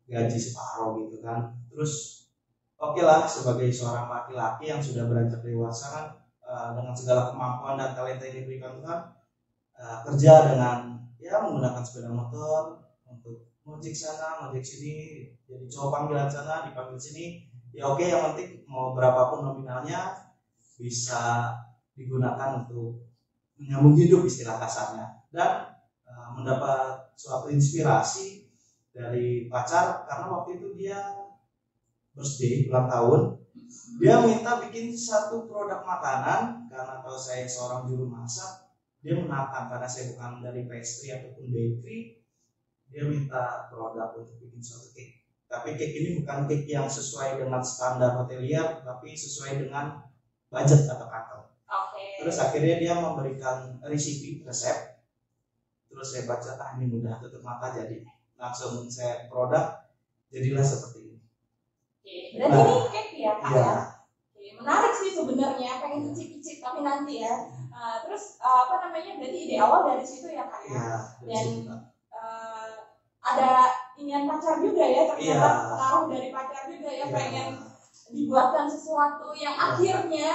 gaji 0.09 0.39
separuh 0.39 1.01
gitu 1.07 1.19
kan. 1.25 1.53
Terus 1.73 1.93
oke 2.81 3.01
lah 3.05 3.25
sebagai 3.29 3.69
seorang 3.73 4.09
laki-laki 4.11 4.69
yang 4.73 4.83
sudah 4.83 5.07
beranjak 5.09 5.41
dewasa 5.47 5.87
kan 5.95 6.07
eh, 6.45 6.69
dengan 6.77 6.95
segala 6.97 7.31
kemampuan 7.33 7.77
dan 7.81 7.95
talenta 7.97 8.25
yang 8.29 8.45
diberikan 8.45 8.73
Tuhan 8.79 9.01
eh, 9.81 9.99
kerja 10.07 10.33
dengan 10.53 10.79
ya 11.23 11.39
menggunakan 11.43 11.83
sepeda 11.87 12.11
motor 12.11 12.82
ngojek 13.63 13.95
sana, 13.95 14.43
ngojek 14.43 14.65
sini, 14.65 14.95
jadi 15.47 15.65
cowok 15.71 15.91
panggilan 15.91 16.27
sana, 16.27 16.67
dipanggil 16.67 16.99
sini, 16.99 17.47
ya 17.71 17.87
oke 17.87 18.03
yang 18.03 18.35
penting 18.35 18.67
mau 18.67 18.93
berapapun 18.93 19.47
nominalnya 19.47 20.11
bisa 20.75 21.55
digunakan 21.95 22.67
untuk 22.67 23.07
menyambung 23.61 23.95
hidup 23.95 24.27
istilah 24.27 24.59
kasarnya. 24.59 25.07
Dan 25.31 25.71
eh, 26.09 26.29
mendapat 26.35 27.15
suatu 27.15 27.49
inspirasi 27.53 28.51
dari 28.93 29.47
pacar 29.49 30.05
karena 30.05 30.27
waktu 30.29 30.61
itu 30.61 30.69
dia 30.77 30.99
birthday 32.13 32.69
ulang 32.69 32.89
tahun. 32.91 33.21
Dia 34.03 34.21
minta 34.21 34.61
bikin 34.61 34.93
satu 34.93 35.49
produk 35.49 35.81
makanan 35.81 36.69
karena 36.69 37.01
tahu 37.01 37.17
saya 37.17 37.49
seorang 37.49 37.89
juru 37.89 38.09
masak 38.11 38.69
dia 39.03 39.19
menantang 39.19 39.67
karena 39.67 39.89
saya 39.89 40.15
bukan 40.15 40.47
dari 40.47 40.63
pastry 40.71 41.11
ataupun 41.11 41.51
bakery 41.51 42.22
dia 42.93 43.05
minta 43.09 43.67
produk 43.73 44.13
untuk 44.15 44.37
bikin 44.39 44.61
suatu 44.61 44.93
cake 44.93 45.25
tapi 45.49 45.75
cake 45.75 45.97
ini 45.97 46.09
bukan 46.21 46.45
cake 46.45 46.69
yang 46.69 46.85
sesuai 46.85 47.41
dengan 47.41 47.65
standar 47.65 48.21
hotelier 48.21 48.85
tapi 48.85 49.17
sesuai 49.17 49.65
dengan 49.65 50.05
budget 50.53 50.85
atau 50.87 51.09
kantong 51.09 51.45
Oke. 51.67 52.21
terus 52.21 52.37
akhirnya 52.37 52.77
dia 52.77 52.95
memberikan 52.95 53.81
resipi 53.83 54.45
resep 54.45 55.01
terus 55.89 56.09
saya 56.09 56.29
baca 56.29 56.51
ah 56.57 56.71
ini 56.77 56.89
mudah 56.89 57.17
tutup 57.21 57.41
mata 57.41 57.73
jadi 57.73 58.05
langsung 58.37 58.85
saya 58.87 59.29
produk 59.29 59.89
jadilah 60.29 60.65
seperti 60.65 60.99
ini 61.09 61.19
Oke, 62.03 62.17
Berarti 62.35 62.51
Nah. 62.53 62.67
ini 62.67 62.89
cake 62.91 63.15
ya 63.17 63.33
kak 63.39 63.51
Iya. 63.53 63.63
ya? 63.63 63.77
Oke, 64.35 64.49
menarik 64.59 64.93
sih 64.93 65.11
sebenarnya 65.15 65.71
pengen 65.79 66.01
cicip-cicip 66.03 66.59
tapi 66.59 66.83
nanti 66.83 67.23
ya. 67.23 67.47
Uh, 67.71 67.97
terus 68.03 68.43
uh, 68.43 68.67
apa 68.67 68.75
namanya? 68.83 69.23
Berarti 69.23 69.39
ide 69.47 69.57
awal 69.63 69.87
dari 69.87 70.03
situ 70.03 70.27
ya 70.35 70.51
kak 70.51 70.67
ya? 70.67 70.83
ya 71.23 71.41
Dan- 71.63 71.92
ada 73.23 73.71
inian 73.95 74.27
pacar 74.27 74.59
juga 74.59 74.83
ya 74.83 75.03
ternyata 75.07 75.47
Iya. 75.47 75.51
pengaruh 75.71 76.05
dari 76.11 76.29
pacar 76.35 76.63
juga 76.67 76.89
ya 76.91 77.07
Iya. 77.07 77.15
pengen 77.15 77.49
dibuatkan 78.11 78.67
sesuatu 78.67 79.31
yang 79.39 79.55
Iya. 79.55 79.65
akhirnya 79.73 80.31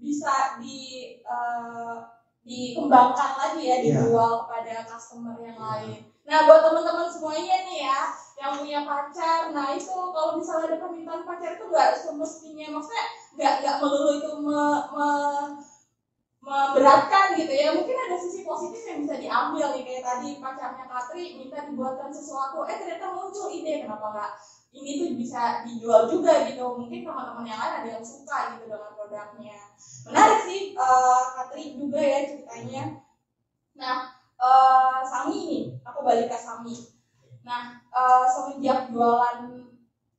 bisa 0.00 0.58
di 0.58 1.12
uh, 1.28 1.94
dikembangkan 2.42 3.30
lagi 3.38 3.62
ya 3.70 3.76
Iya. 3.78 4.02
dijual 4.02 4.42
kepada 4.44 4.74
customer 4.90 5.36
yang 5.38 5.58
lain. 5.60 6.00
Nah 6.26 6.46
buat 6.46 6.62
teman-teman 6.62 7.06
semuanya 7.10 7.62
nih 7.66 7.78
ya 7.86 8.00
yang 8.38 8.52
punya 8.58 8.80
pacar, 8.82 9.50
nah 9.54 9.70
itu 9.70 9.92
kalau 10.10 10.34
misalnya 10.34 10.74
ada 10.74 10.78
permintaan 10.82 11.22
pacar 11.22 11.54
itu 11.54 11.64
nggak 11.70 11.94
semestinya 11.98 12.66
maksudnya 12.74 13.04
nggak 13.38 13.52
nggak 13.62 13.76
melulu 13.82 14.10
itu 14.18 14.30
me- 14.42 14.84
me- 14.94 15.50
memberatkan 16.42 17.38
gitu 17.38 17.54
ya. 17.54 17.70
Mungkin 17.70 17.94
ada 17.94 18.16
sisi 18.18 18.42
positif 18.42 18.82
yang 18.82 18.98
bisa 19.06 19.14
diambil 19.14 19.78
nih 19.78 19.86
kayak 19.86 20.02
tadi 20.02 20.28
pacarnya 20.42 20.84
Katri 20.90 21.38
minta 21.38 21.62
dibuatkan 21.62 22.10
sesuatu. 22.10 22.66
Eh 22.66 22.76
ternyata 22.82 23.14
muncul 23.14 23.46
ide 23.46 23.86
kenapa 23.86 24.10
nggak 24.10 24.32
ini 24.74 24.90
tuh 24.98 25.08
bisa 25.14 25.62
dijual 25.62 26.10
juga 26.10 26.42
gitu. 26.50 26.66
Mungkin 26.74 27.06
teman-teman 27.06 27.46
yang 27.46 27.60
lain 27.62 27.74
ada 27.78 27.88
yang 27.94 28.04
suka 28.04 28.58
gitu 28.58 28.66
dengan 28.66 28.90
produknya. 28.98 29.58
Menarik 30.10 30.40
sih 30.42 30.60
eh, 30.74 31.22
Katri 31.38 31.64
juga 31.78 32.00
ya 32.02 32.18
ceritanya. 32.26 32.82
Nah 33.78 33.96
eh, 34.42 34.98
Sami 35.06 35.38
nih 35.46 35.64
aku 35.86 36.02
balik 36.02 36.26
ke 36.26 36.38
Sami. 36.42 36.74
Nah 37.46 37.78
eh, 37.86 38.24
semenjak 38.26 38.90
jualan 38.90 39.38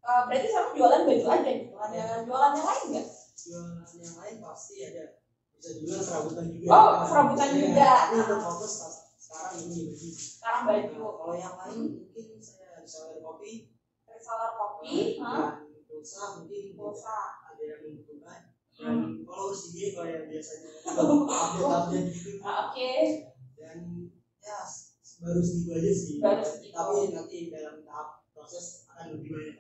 eh, 0.07 0.21
berarti 0.23 0.47
Sami 0.47 0.69
jualan 0.79 1.03
baju 1.03 1.25
aja 1.35 1.51
gitu? 1.51 1.75
Ada 1.75 2.23
jualan 2.23 2.55
yang 2.55 2.67
lain 2.71 2.85
nggak? 2.95 3.07
Jualan 3.43 3.99
yang 3.99 4.15
lain 4.23 4.35
pasti 4.39 4.87
ada 4.87 5.22
serabutan 5.63 6.45
juga. 6.51 6.67
Oh, 6.69 6.89
serabutan 7.07 7.47
Iya, 7.49 7.59
juga. 7.63 7.89
tapi 8.03 8.15
untuk 8.19 8.39
fokus 8.41 8.71
pas- 8.77 8.99
sekarang 9.15 9.53
ini 9.63 9.79
sekarang 10.11 10.61
baju. 10.67 10.91
Nah, 10.99 11.11
kalau 11.15 11.35
yang 11.35 11.55
lain 11.55 11.77
mungkin 11.95 12.25
saya 12.37 12.75
dari 13.07 13.19
kopi. 13.19 13.51
Reseller 14.03 14.51
kopi? 14.53 14.93
Hah? 15.17 15.57
dan 15.63 15.81
pulsa 15.87 16.21
mungkin 16.35 16.63
pulsa. 16.75 17.17
Ada 17.47 17.61
yang 17.63 17.79
membutuhkan 17.81 18.39
Hmm. 18.73 19.23
followers 19.23 19.61
IG 19.69 19.93
kalau 19.93 20.09
yang 20.09 20.25
biasanya. 20.27 20.71
Update 20.83 21.71
update 21.71 22.07
gitu. 22.11 22.31
Oke. 22.61 22.91
Dan 23.55 23.77
ya 24.43 24.59
baru 25.23 25.39
segitu 25.39 25.71
aja 25.71 25.91
sih. 25.93 26.13
Baru 26.19 26.43
segitu. 26.43 26.73
tapi 26.75 26.99
nanti 27.09 27.37
dalam 27.47 27.75
tahap 27.81 28.07
proses 28.35 28.83
akan 28.91 29.05
lebih 29.15 29.29
banyak 29.31 29.57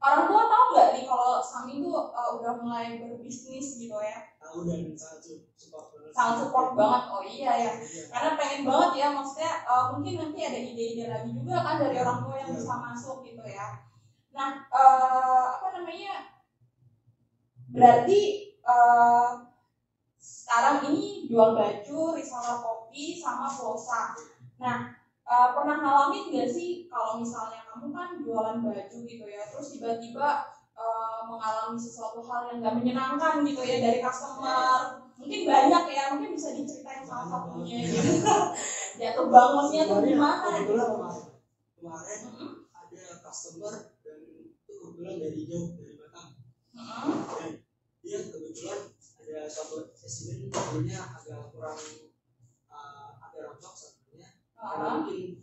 orang 0.00 0.24
tua 0.32 0.42
tahu 0.48 0.64
nggak 0.72 0.88
nih 0.96 1.04
kalau 1.04 1.44
Sami 1.44 1.84
tuh 1.84 2.08
uh, 2.08 2.28
udah 2.40 2.52
mulai 2.64 2.96
berbisnis 2.96 3.76
gitu 3.76 3.96
ya? 4.00 4.32
Tahu 4.40 4.64
dan 4.64 4.96
sangat 4.96 5.20
su- 5.20 5.44
support 5.56 5.92
banget. 5.92 6.12
Sangat 6.16 6.34
support 6.40 6.68
banget. 6.72 7.02
Oh 7.12 7.22
iya 7.24 7.52
ya. 7.52 7.72
Iya. 7.76 8.02
karena 8.08 8.30
pengen 8.40 8.62
banget 8.64 8.90
ya 8.96 9.06
maksudnya 9.12 9.52
uh, 9.68 9.84
mungkin 9.92 10.14
nanti 10.16 10.40
ada 10.40 10.58
ide-ide 10.58 11.04
lagi 11.12 11.30
juga 11.36 11.56
kan 11.60 11.76
dari 11.76 11.96
orang 12.00 12.18
tua 12.24 12.36
yang 12.40 12.50
bisa 12.56 12.74
masuk 12.80 13.16
gitu 13.28 13.44
ya. 13.44 13.66
Nah 14.32 14.50
uh, 14.72 15.44
apa 15.60 15.66
namanya? 15.76 16.32
Berarti 17.70 18.20
uh, 18.66 19.46
sekarang 20.20 20.90
ini 20.90 21.28
jual 21.28 21.54
baju 21.54 21.98
reseller 22.16 22.56
kopi 22.64 23.20
sama 23.20 23.46
pulsa. 23.52 24.16
Nah 24.60 24.99
uh, 25.30 25.48
pernah 25.54 25.76
ngalamin 25.78 26.34
nggak 26.34 26.50
sih 26.50 26.90
kalau 26.90 27.22
misalnya 27.22 27.62
kamu 27.70 27.94
kan 27.94 28.18
jualan 28.18 28.56
baju 28.58 28.96
gitu 29.06 29.24
ya 29.30 29.46
terus 29.46 29.78
tiba-tiba 29.78 30.50
uh, 30.74 31.20
mengalami 31.30 31.78
sesuatu 31.78 32.26
hal 32.26 32.50
yang 32.50 32.58
nggak 32.58 32.76
menyenangkan 32.82 33.46
gitu 33.46 33.62
ya 33.62 33.78
dari 33.78 34.02
customer? 34.02 35.06
Mungkin 35.20 35.40
banyak 35.44 35.84
ya 35.92 36.04
mungkin 36.16 36.32
bisa 36.32 36.56
diceritain 36.56 37.04
salah 37.04 37.28
satunya 37.28 37.76
gitu. 37.86 38.00
Jatuh 39.00 39.26
bangunnya 39.28 39.82
tuh 39.86 40.00
gimana? 40.02 40.48
gitu 40.64 40.72
kemarin 41.80 42.18
Mm-mm, 42.28 42.68
ada 42.76 43.04
customer 43.24 43.96
dan 44.04 44.20
itu 44.20 44.72
kebetulan 44.76 45.16
dari 45.16 45.40
jauh 45.48 45.68
dari 45.80 45.94
Batam. 45.96 46.26
Dan 46.76 47.52
dia 48.04 48.18
kebetulan 48.28 48.80
ada 49.20 49.38
suatu 49.48 49.88
spesimen 49.96 50.52
mobilnya 50.52 51.00
agak 51.00 51.48
kurang 51.52 51.78
mungkin 54.60 55.40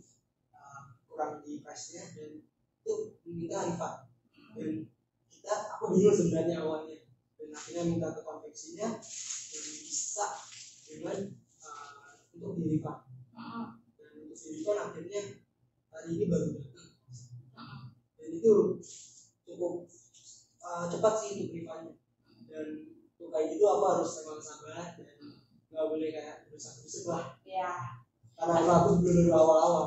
uh, 0.54 0.94
kurang 1.10 1.42
di 1.42 1.58
price 1.58 1.98
nya 1.98 2.04
dan 2.14 2.30
itu 2.46 2.94
minta 3.26 3.66
refund. 3.66 3.98
Dan 4.54 4.70
kita 5.26 5.54
aku 5.74 5.84
bingung 5.94 6.14
sebenarnya 6.14 6.62
awalnya. 6.62 6.98
Dan 7.38 7.50
akhirnya 7.50 7.82
minta 7.90 8.14
ke 8.14 8.22
konveksinya 8.22 8.88
dan 8.98 9.64
bisa 9.82 10.26
dengan 10.86 11.18
uh, 11.66 12.10
untuk 12.34 12.62
di 12.62 12.78
refund. 12.78 13.00
Mm-mm, 13.34 13.66
dan 13.98 14.10
untuk 14.22 14.38
di 14.38 14.48
refund 14.62 14.80
akhirnya 14.86 15.22
hari 15.90 16.08
ini 16.14 16.24
baru 16.30 16.46
datang. 16.54 16.90
Mm-mm. 17.58 17.80
dan 18.18 18.28
itu 18.30 18.52
cukup 19.46 19.74
uh, 20.62 20.86
cepat 20.86 21.14
sih 21.18 21.30
untuk 21.42 21.50
refundnya. 21.58 21.94
Dan 22.46 22.66
untuk 23.18 23.28
kayak 23.34 23.46
gitu 23.50 23.64
aku 23.66 23.84
harus 23.84 24.10
memang 24.22 24.38
sabar 24.38 24.86
dan 24.94 25.18
nggak 25.68 25.84
boleh 25.84 26.08
kayak 26.14 26.36
berusaha 26.48 26.80
besar 26.80 27.04
lah. 27.10 27.26
Ya 27.44 27.74
karena 28.38 28.72
aku 28.78 28.90
baru 29.02 29.22
awal-awal. 29.34 29.84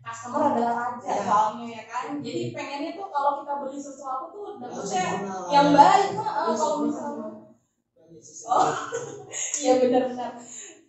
Customer 0.00 0.42
adalah 0.50 0.74
raja 0.74 1.06
Iya. 1.06 1.22
soalnya 1.22 1.66
ya 1.70 1.82
kan? 1.86 2.04
Jadi 2.18 2.42
pengennya 2.50 2.90
tuh 2.98 3.06
kalau 3.14 3.30
kita 3.40 3.52
beli 3.62 3.78
sesuatu 3.78 4.24
tuh 4.32 4.58
dapetnya 4.58 5.04
yang 5.54 5.68
baik 5.70 6.08
mah 6.18 6.30
Iya, 6.50 6.52
kalau 6.56 6.76
misalnya. 6.82 7.28
Oh. 8.50 8.66
iya 9.62 9.72
benar-benar 9.80 10.34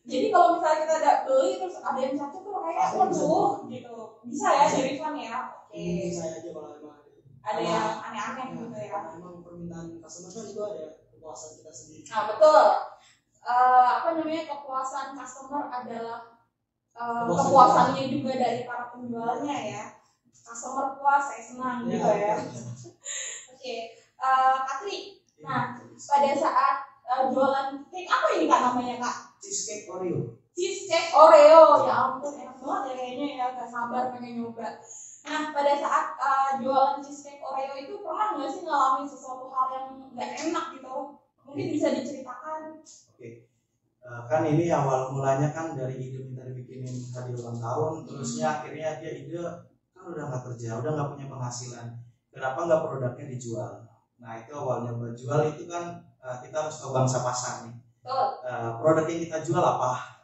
jadi 0.02 0.28
kalau 0.34 0.58
misalnya 0.58 0.80
kita 0.84 0.94
ada 1.00 1.14
beli 1.24 1.62
terus 1.62 1.78
ada 1.80 2.00
yang 2.02 2.18
cacat 2.18 2.42
tuh 2.42 2.52
kayak 2.58 2.90
waduh 2.98 3.50
gitu. 3.70 3.98
Bisa 4.26 4.48
ya 4.50 4.66
di 4.66 4.80
refund 4.90 5.18
ya? 5.22 5.38
Oke. 5.54 5.78
Ini 5.78 6.10
saya 6.10 6.42
aja 6.42 6.50
kalau 6.50 6.74
emang 6.74 6.98
ada. 7.46 7.60
Yang 7.62 7.94
aneh-aneh 8.02 8.46
Ya, 8.50 8.58
gitu 8.58 8.76
ya. 8.76 8.88
karena 8.90 9.10
emang 9.16 9.36
permintaan 9.46 9.88
customer 10.02 10.30
kan 10.34 10.44
itu 10.50 10.62
ada 10.66 10.86
kepuasan 11.14 11.52
kita 11.62 11.72
sendiri. 11.72 12.04
Nah 12.10 12.22
betul. 12.34 12.66
Eh, 13.42 13.88
apa 14.02 14.08
namanya 14.18 14.44
kepuasan 14.50 15.08
customer 15.14 15.64
adalah 15.70 16.18
eh, 16.96 17.22
Kepuasan 17.26 17.46
kepuasannya 17.48 18.04
juga 18.12 18.32
dari 18.38 18.62
para 18.68 18.86
penjualnya 18.92 19.58
ya. 19.58 19.84
Customer 20.42 20.98
puas 21.00 21.24
saya 21.32 21.42
senang 21.44 21.88
gitu 21.88 22.04
ya. 22.04 22.36
oke 23.54 23.76
Eh, 24.22 24.56
Katri 24.70 25.18
nah 25.42 25.74
pada 25.82 26.32
saat 26.38 26.76
eh, 27.10 27.24
jualan 27.34 27.82
cake 27.90 28.06
apa 28.06 28.28
ini 28.38 28.46
kak 28.46 28.62
namanya 28.62 28.96
kak? 29.02 29.18
Cheesecake 29.42 29.90
Oreo. 29.90 30.38
Cheesecake 30.54 31.10
Oreo. 31.18 31.82
Ya 31.90 31.94
ampun 32.06 32.38
enak 32.38 32.62
banget 32.62 32.82
ya 32.86 32.94
kayaknya 32.94 33.28
ya. 33.42 33.46
Gak 33.58 33.70
sabar 33.74 34.14
pengen 34.14 34.46
nyoba. 34.46 34.78
Nah 35.26 35.50
pada 35.50 35.74
saat 35.74 36.06
uh, 36.22 36.52
jualan 36.62 37.02
cheesecake 37.02 37.42
Oreo 37.42 37.74
itu 37.74 37.94
pernah 38.06 38.38
nggak 38.38 38.50
sih 38.54 38.62
ngalamin 38.62 39.08
sesuatu 39.10 39.50
hal 39.50 39.68
yang 39.74 39.88
nggak 40.14 40.30
enak 40.50 40.66
gitu? 40.78 40.98
Mungkin 41.42 41.68
bisa 41.74 41.88
diceritakan. 41.90 42.86
Eh, 43.18 43.50
kan 44.02 44.42
ini 44.50 44.74
awal 44.74 45.14
mulanya 45.14 45.54
kan 45.54 45.78
dari 45.78 45.96
ide 46.02 46.26
minta 46.26 46.42
dibikinin 46.48 46.90
hadiah 47.14 47.38
ulang 47.38 47.60
tahun 47.62 47.94
terusnya 48.10 48.46
akhirnya 48.50 48.98
dia 48.98 49.12
ide 49.14 49.38
kan 49.94 50.04
udah 50.10 50.24
nggak 50.30 50.44
kerja 50.52 50.82
udah 50.82 50.92
nggak 50.98 51.10
punya 51.14 51.26
penghasilan 51.30 51.88
kenapa 52.32 52.66
nggak 52.66 52.82
produknya 52.88 53.26
dijual? 53.28 53.72
Nah 54.24 54.32
itu 54.40 54.52
awalnya 54.56 54.96
berjual 54.96 55.52
itu 55.52 55.68
kan 55.68 56.00
eh, 56.24 56.38
kita 56.48 56.66
harus 56.66 56.76
tahu 56.80 56.92
bangsa 56.96 57.20
pasar 57.22 57.56
nih. 57.68 57.76
Eh, 58.42 58.72
produk 58.82 59.06
yang 59.06 59.22
kita 59.30 59.38
jual 59.46 59.62
apa? 59.62 60.24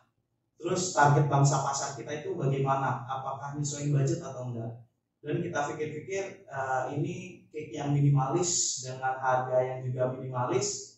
Terus 0.58 0.96
target 0.96 1.30
bangsa 1.30 1.62
pasar 1.62 1.94
kita 1.94 2.26
itu 2.26 2.34
bagaimana? 2.34 3.06
Apakah 3.06 3.54
nyesuaiin 3.54 3.94
budget 3.94 4.24
atau 4.24 4.50
enggak? 4.50 4.82
Dan 5.22 5.44
kita 5.44 5.60
pikir-pikir 5.70 6.48
eh, 6.48 6.84
ini 6.98 7.46
cake 7.52 7.76
yang 7.76 7.94
minimalis 7.94 8.82
dengan 8.82 9.20
harga 9.20 9.58
yang 9.62 9.80
juga 9.86 10.10
minimalis 10.16 10.97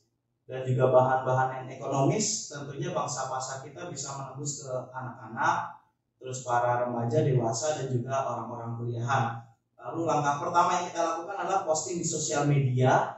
dan 0.50 0.66
juga 0.66 0.90
bahan-bahan 0.90 1.62
yang 1.62 1.78
ekonomis 1.78 2.50
tentunya 2.50 2.90
bangsa 2.90 3.30
pasar 3.30 3.62
kita 3.62 3.86
bisa 3.94 4.18
menembus 4.18 4.66
ke 4.66 4.74
anak-anak 4.90 5.78
terus 6.18 6.42
para 6.42 6.90
remaja 6.90 7.22
dewasa 7.22 7.78
dan 7.78 7.88
juga 7.94 8.26
orang-orang 8.26 8.76
kuliahan. 8.82 9.46
Lalu 9.78 10.10
langkah 10.10 10.42
pertama 10.42 10.76
yang 10.76 10.86
kita 10.92 11.02
lakukan 11.06 11.38
adalah 11.38 11.62
posting 11.64 12.02
di 12.02 12.04
sosial 12.04 12.50
media 12.50 13.14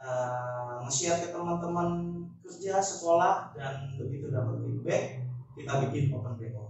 eh, 0.00 0.80
nge-share 0.80 1.22
ke 1.22 1.28
teman-teman 1.30 2.24
kerja 2.40 2.80
sekolah 2.80 3.52
dan 3.52 3.92
begitu 4.00 4.32
dapat 4.32 4.56
feedback 4.64 5.04
kita 5.52 5.72
bikin 5.86 6.16
open 6.16 6.40
PO. 6.40 6.64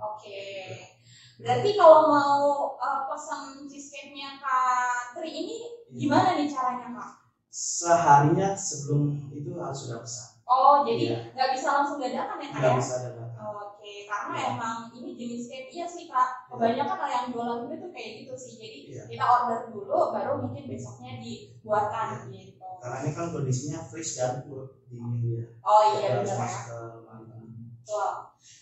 Oke. 0.00 0.40
Berarti 1.36 1.76
kalau 1.76 2.08
mau 2.08 2.44
uh, 2.80 3.04
pesan 3.12 3.68
cheesecake-nya 3.68 4.40
Kak 4.40 5.12
Tri 5.12 5.28
ini 5.28 5.56
gimana 5.92 6.40
nih 6.40 6.48
caranya 6.48 6.96
Kak 6.96 7.25
seharinya 7.56 8.52
sebelum 8.52 9.32
itu 9.32 9.56
harus 9.56 9.80
sudah 9.88 9.96
pesan 10.04 10.28
Oh, 10.46 10.78
jadi 10.86 11.10
Iya. 11.10 11.18
nggak 11.34 11.50
bisa 11.58 11.68
langsung 11.74 11.98
dadakan 11.98 12.38
ya 12.38 12.48
kak 12.54 12.60
nggak 12.62 12.70
ya? 12.70 12.78
bisa 12.78 12.94
dadakan 13.02 13.42
Oke, 13.66 13.92
karena 14.06 14.34
Iya. 14.38 14.46
emang 14.54 14.76
ini 14.94 15.10
jenis 15.18 15.42
cake 15.50 15.68
iya 15.74 15.86
sih 15.90 16.06
kak. 16.06 16.28
Kebanyakan 16.52 16.94
kalau 16.94 17.10
yang 17.10 17.26
jualan 17.34 17.58
gue 17.66 17.76
tuh 17.82 17.90
kayak 17.90 18.10
gitu 18.22 18.34
sih. 18.38 18.54
Jadi 18.54 18.78
Iya. 18.94 19.02
kita 19.10 19.24
order 19.26 19.58
dulu, 19.74 19.98
baru 20.14 20.32
mungkin 20.46 20.70
besoknya 20.70 21.18
dibuatkan 21.18 22.06
Iya. 22.30 22.46
gitu. 22.54 22.68
karena 22.78 22.96
ini 23.02 23.10
kan 23.16 23.26
kondisinya 23.34 23.80
fresh 23.90 24.14
dan 24.20 24.44
buat 24.46 24.68
dingin 24.86 25.18
dia 25.24 25.42
Oh 25.66 25.80
iya 25.96 26.12
benar 26.22 26.38
ya. 26.46 26.60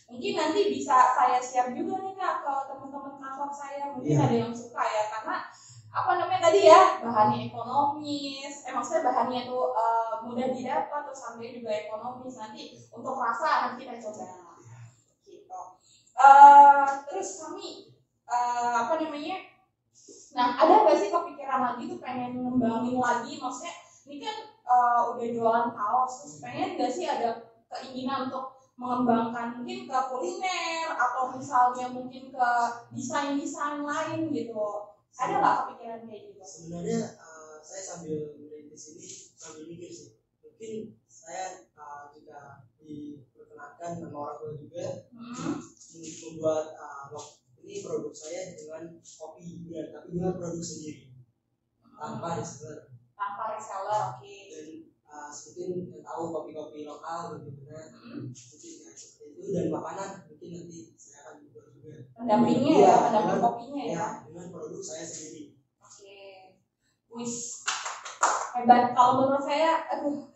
Mungkin 0.08 0.32
nanti 0.38 0.60
bisa 0.72 0.96
saya 1.16 1.40
share 1.42 1.74
juga 1.76 2.00
nih 2.00 2.14
kak 2.16 2.34
ke 2.44 2.52
teman-teman 2.70 3.14
kantor 3.20 3.50
saya. 3.52 3.84
Mungkin 3.92 4.14
Iya. 4.16 4.24
ada 4.24 4.36
yang 4.46 4.52
suka 4.54 4.80
ya 4.86 5.02
karena 5.12 5.36
apa 5.94 6.18
namanya 6.18 6.50
tadi 6.50 6.66
ya 6.66 6.98
bahannya 6.98 7.54
ekonomis. 7.54 8.66
Eh 8.66 8.72
maksudnya 8.74 9.06
bahannya 9.06 9.46
tuh 9.46 9.70
eh, 9.70 10.12
mudah 10.26 10.50
didapat 10.50 11.00
terus 11.06 11.22
harganya 11.22 11.50
juga 11.54 11.70
ekonomis. 11.70 12.34
Nanti 12.34 12.62
untuk 12.90 13.14
rasa 13.14 13.70
nanti 13.70 13.86
kita 13.86 14.02
coba. 14.02 14.26
Gitu. 15.22 15.60
Eh, 16.18 16.86
terus 17.06 17.28
kami 17.38 17.94
eh, 18.26 18.74
apa 18.74 18.92
namanya? 18.98 19.38
Nah 20.34 20.46
ada 20.58 20.74
nggak 20.82 20.98
sih 20.98 21.14
kepikiran 21.14 21.60
lagi 21.62 21.82
tuh 21.86 21.98
pengen 22.02 22.42
ngembangin 22.42 22.98
lagi? 22.98 23.38
Maksudnya 23.38 23.74
ini 24.10 24.16
kan 24.18 24.36
eh, 24.50 25.00
udah 25.14 25.26
jualan 25.30 25.68
kaos 25.78 26.12
terus 26.26 26.36
pengen 26.42 26.74
nggak 26.74 26.90
sih 26.90 27.06
ada 27.06 27.54
keinginan 27.70 28.26
untuk 28.26 28.58
mengembangkan 28.74 29.62
mungkin 29.62 29.86
ke 29.86 29.98
kuliner 30.10 30.90
atau 30.98 31.30
misalnya 31.30 31.94
mungkin 31.94 32.34
ke 32.34 32.50
desain-desain 32.90 33.86
lain 33.86 34.34
gitu 34.34 34.93
ada 35.14 35.34
nggak 35.38 35.56
kepikiran 35.62 36.00
kayak 36.10 36.22
gitu? 36.26 36.42
Sebenarnya 36.42 36.98
uh, 37.22 37.56
saya 37.62 37.82
sambil 37.82 38.34
merintis 38.34 38.84
ini 38.94 39.08
sambil 39.38 39.64
mikir 39.70 39.90
sih. 39.90 40.10
Mungkin 40.42 40.98
saya 41.06 41.70
uh, 41.78 42.10
juga 42.10 42.66
diperkenankan 42.82 43.90
sama 44.02 44.16
orang 44.18 44.36
tua 44.42 44.52
juga. 44.58 44.86
Hmm. 45.14 45.58
untuk 45.94 46.10
membuat 46.34 46.74
uh, 46.74 47.14
ini 47.62 47.86
produk 47.86 48.10
saya 48.10 48.58
dengan 48.58 48.98
kopi 48.98 49.42
juga 49.46 49.94
tapi 49.94 50.18
dengan 50.18 50.34
produk 50.34 50.58
sendiri. 50.58 51.14
Tanpa 51.94 52.42
reseller. 52.42 52.90
Tanpa 53.14 53.54
reseller 53.54 54.02
oke. 54.18 54.34
Dan 54.50 54.66
uh, 55.06 55.30
mungkin 55.30 55.70
yang 55.94 56.02
tahu 56.02 56.22
kopi-kopi 56.34 56.82
lokal 56.82 57.38
bagaimana? 57.38 57.86
Hmm. 57.94 58.34
mungkin 58.34 58.72
kayak 58.82 58.98
seperti 58.98 59.24
itu. 59.38 59.54
Dan 59.54 59.70
makanan 59.70 60.10
mungkin 60.26 60.48
nanti 60.50 60.78
saya 60.98 61.13
pendampingnya 62.14 62.72
Iya, 62.74 62.86
ya 62.86 62.94
pendamping 63.08 63.28
dengan- 63.30 63.44
kopinya 63.44 63.82
ya? 63.84 63.92
ya 63.94 64.06
dengan 64.24 64.46
produk 64.50 64.80
saya 64.80 65.04
sendiri. 65.04 65.42
Oke. 65.78 66.18
Wis. 67.12 67.34
Hebat. 68.54 68.94
Kalau 68.94 69.12
menurut 69.18 69.42
saya 69.42 69.82
aduh 69.90 70.30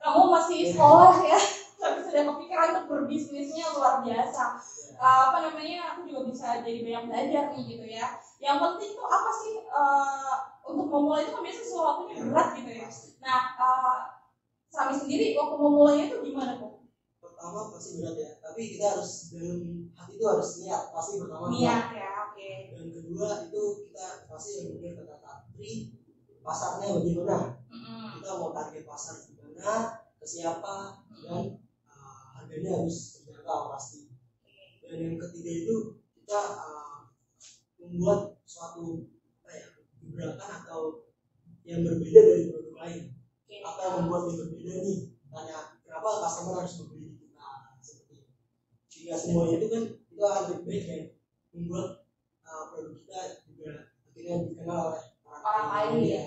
kamu 0.00 0.20
masih 0.32 0.58
sekolah 0.72 1.18
ya 1.20 1.36
tapi 1.80 1.98
sudah 2.04 2.22
kepikiran 2.28 2.68
untuk 2.76 2.86
berbisnisnya 2.88 3.66
luar 3.74 4.00
biasa. 4.00 4.42
Eh, 5.00 5.20
apa 5.28 5.38
namanya 5.48 5.96
aku 5.96 6.04
juga 6.04 6.28
bisa 6.28 6.60
jadi 6.60 6.78
banyak 6.80 7.04
belajar 7.08 7.42
nih 7.52 7.62
gitu 7.66 7.86
ya. 7.88 8.06
Yang 8.38 8.56
penting 8.60 8.90
tuh 8.94 9.08
apa 9.08 9.30
sih 9.32 9.54
eh, 9.60 10.34
untuk 10.64 10.86
memulai 10.88 11.24
itu 11.24 11.32
kan 11.32 11.42
biasanya 11.42 11.66
sesuatunya 11.66 12.14
berat 12.28 12.48
gitu 12.56 12.70
ya. 12.72 12.88
Nah 13.20 13.40
eh, 13.58 13.98
Sami 14.70 14.94
sendiri 14.94 15.34
waktu 15.34 15.56
memulainya 15.58 16.04
itu 16.06 16.16
gimana 16.22 16.54
tuh 16.54 16.78
pertama 17.40 17.72
pasti 17.72 18.04
berat 18.04 18.16
ya. 18.20 18.30
Tapi 18.44 18.60
kita 18.76 18.84
harus 18.92 19.32
dalam 19.32 19.60
hati 19.96 20.12
itu 20.20 20.24
harus 20.28 20.50
niat 20.60 20.82
pasti 20.92 21.12
pertama 21.24 21.48
niat 21.48 21.84
ya 21.96 22.08
oke. 22.28 22.50
Dan 22.76 22.86
kedua 22.92 23.28
itu 23.48 23.62
kita 23.88 24.06
pasti 24.28 24.50
yang 24.60 24.68
benar 24.76 24.92
kata 25.00 25.16
Tatri 25.24 25.72
pasarnya 26.44 27.00
bagaimana 27.00 27.38
Mm-mm. 27.72 28.04
kita 28.20 28.30
mau 28.36 28.52
target 28.52 28.84
pasar 28.84 29.16
gimana 29.24 30.04
ke 30.20 30.26
siapa 30.28 31.00
dan 31.24 31.64
uh, 31.88 32.20
harganya 32.36 32.84
harus 32.84 33.24
terjangkau 33.24 33.72
pasti. 33.72 34.12
Dan 34.84 35.00
yang 35.00 35.16
ketiga 35.16 35.64
itu 35.64 35.76
kita 36.12 36.40
uh, 36.60 37.08
membuat 37.80 38.36
suatu 38.44 39.08
apa 39.40 39.48
ya 39.48 39.66
gebrakan 40.04 40.50
atau 40.60 41.08
yang 41.64 41.88
berbeda 41.88 42.20
dari 42.20 42.52
produk 42.52 42.76
lain. 42.84 43.02
Apa 43.64 43.80
yang 43.80 43.94
membuat 44.04 44.28
yang 44.28 44.36
berbeda 44.44 44.74
nih? 44.84 45.00
Tanya 45.30 45.58
kenapa 45.86 46.08
customer 46.26 46.54
harus 46.60 46.74
membeli 46.84 47.14
di 47.14 47.30
kita 47.30 47.78
seperti 47.78 48.14
itu 48.18 48.34
jika 49.00 49.16
semuanya 49.16 49.56
itu 49.56 49.66
kan 49.72 49.82
itu 49.96 50.20
lebih 50.20 50.60
baik 50.68 50.82
dan 50.84 51.02
membuat 51.56 51.88
uh, 52.44 52.62
produk 52.68 52.92
kita 53.00 53.20
juga 53.48 53.70
akhirnya 54.04 54.34
dikenal 54.44 54.80
oleh 54.92 55.02
orang 55.40 55.68
lain. 55.72 55.92
ya. 56.04 56.22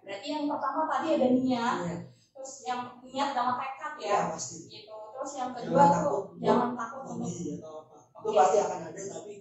Berarti 0.00 0.26
yang 0.32 0.44
pertama 0.48 0.80
tadi 0.88 1.06
ada 1.20 1.28
niat 1.32 1.76
Iya, 1.84 1.96
terus 2.32 2.52
yang 2.64 2.80
niat 3.04 3.30
sama 3.36 3.52
tekad 3.60 3.92
ya. 4.00 4.08
Ya 4.08 4.18
pasti. 4.32 4.56
Gitu. 4.72 4.96
Terus 5.12 5.32
yang 5.36 5.50
kedua 5.52 5.76
Jangan 5.84 5.92
tuh 5.92 6.00
takut. 6.08 6.24
jangan 6.40 6.70
takut 6.72 7.02
untuk 7.12 7.28
atau 7.28 7.72
apa. 7.84 7.96
Itu 8.00 8.28
Oke. 8.32 8.36
pasti 8.40 8.56
akan 8.64 8.78
ada 8.88 9.02
tapi 9.04 9.32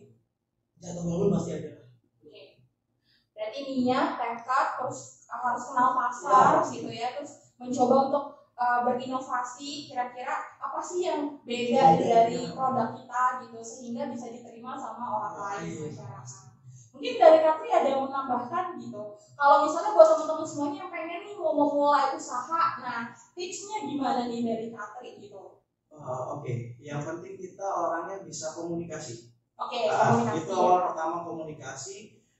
jatuh 0.83 1.03
bangun 1.07 1.29
pasti 1.31 1.51
ada. 1.55 1.71
Oke. 2.19 2.43
Berarti 3.33 3.59
niat, 3.63 4.09
tekad, 4.19 4.67
terus 4.79 4.99
harus 5.33 5.63
kenal 5.65 5.89
pasar 5.97 6.61
Ya, 6.61 6.69
gitu 6.69 6.89
ya, 6.93 7.07
terus 7.17 7.33
mencoba 7.57 7.95
untuk 8.11 8.25
uh, 8.53 8.79
berinovasi 8.85 9.89
kira-kira 9.89 10.52
apa 10.73 10.81
sih 10.81 11.05
yang 11.05 11.37
beda 11.45 12.01
Beda, 12.01 12.01
dari 12.01 12.49
ya. 12.49 12.49
produk 12.57 12.89
kita 12.97 13.23
gitu 13.45 13.59
sehingga 13.61 14.09
bisa 14.09 14.25
diterima 14.33 14.73
sama 14.73 15.05
orang 15.21 15.35
lain 15.37 15.69
Iya. 15.69 15.85
masyarakat. 15.93 16.41
Mungkin 16.97 17.13
dari 17.21 17.39
Katri 17.45 17.69
ada 17.69 17.87
yang 17.93 18.01
menambahkan 18.09 18.65
gitu. 18.81 19.01
Kalau 19.37 19.57
misalnya 19.65 19.93
buat 19.93 20.07
teman-teman 20.17 20.45
semuanya 20.49 20.77
yang 20.85 20.91
pengen 20.93 21.19
nih 21.29 21.35
mau 21.37 21.53
memulai 21.53 22.09
usaha, 22.17 22.61
nah 22.81 23.13
tipsnya 23.37 23.85
gimana 23.85 24.25
nih 24.25 24.41
dari 24.41 24.67
Katri 24.73 25.21
gitu? 25.21 25.61
Uh, 25.93 26.37
Oke, 26.41 26.73
yang 26.81 27.05
penting 27.05 27.37
kita 27.37 27.65
orangnya 27.69 28.17
bisa 28.25 28.49
komunikasi. 28.57 29.29
Oke, 29.61 29.85
Nah, 29.85 30.09
komunikasi 30.09 30.41
itu 30.41 30.53
awal 30.57 30.77
pertama 30.89 31.17
komunikasi. 31.21 31.97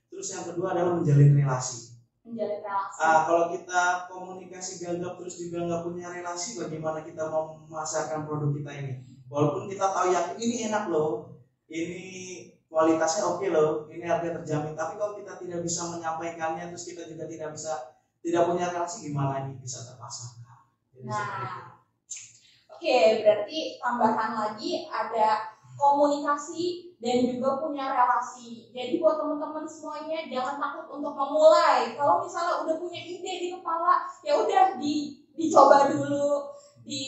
Terus 0.10 0.28
yang 0.34 0.44
kedua 0.50 0.74
adalah 0.74 0.98
menjalin 0.98 1.38
relasi. 1.38 1.93
Menjalin 2.24 2.60
relasi. 2.64 3.00
Ah, 3.04 3.20
kalau 3.28 3.44
kita 3.52 3.84
komunikasi 4.08 4.72
gagap 4.80 5.20
terus 5.20 5.36
juga 5.40 5.68
nggak 5.68 5.84
punya 5.84 6.08
relasi, 6.08 6.56
bagaimana 6.56 7.04
kita 7.04 7.28
mau 7.28 7.60
memasarkan 7.68 8.24
produk 8.24 8.52
kita 8.56 8.72
ini? 8.80 8.94
Walaupun 9.28 9.68
kita 9.68 9.86
tahu 9.92 10.08
yakin 10.16 10.38
ini 10.40 10.56
enak 10.72 10.88
loh, 10.88 11.36
ini 11.68 12.02
kualitasnya 12.72 13.28
oke 13.28 13.46
loh, 13.52 13.86
ini 13.92 14.08
harga 14.08 14.40
terjamin. 14.40 14.74
Tapi 14.74 14.96
kalau 14.96 15.14
kita 15.20 15.36
tidak 15.38 15.60
bisa 15.62 15.82
menyampaikannya, 15.92 16.72
terus 16.72 16.88
kita 16.88 17.04
juga 17.12 17.28
tidak 17.28 17.54
bisa 17.54 17.94
tidak 18.24 18.48
punya 18.48 18.72
relasi, 18.72 19.12
gimana 19.12 19.44
ini 19.44 19.60
bisa 19.60 19.84
itu. 19.84 19.94
Nah, 21.04 21.76
oke, 22.72 22.98
berarti 23.20 23.60
tambahan 23.84 24.32
lagi 24.40 24.88
ada 24.88 25.53
komunikasi 25.76 26.96
dan 27.04 27.28
juga 27.28 27.60
punya 27.60 27.92
relasi. 27.92 28.72
Jadi 28.72 29.02
buat 29.02 29.20
teman-teman 29.20 29.68
semuanya 29.68 30.24
jangan 30.32 30.56
takut 30.62 30.86
untuk 30.96 31.14
memulai. 31.14 31.94
Kalau 32.00 32.24
misalnya 32.24 32.64
udah 32.64 32.76
punya 32.80 33.02
ide 33.04 33.34
di 33.44 33.48
kepala, 33.60 34.08
ya 34.24 34.40
udah 34.40 34.80
di 34.80 35.20
dicoba 35.34 35.92
dulu, 35.92 36.54
di 36.86 37.06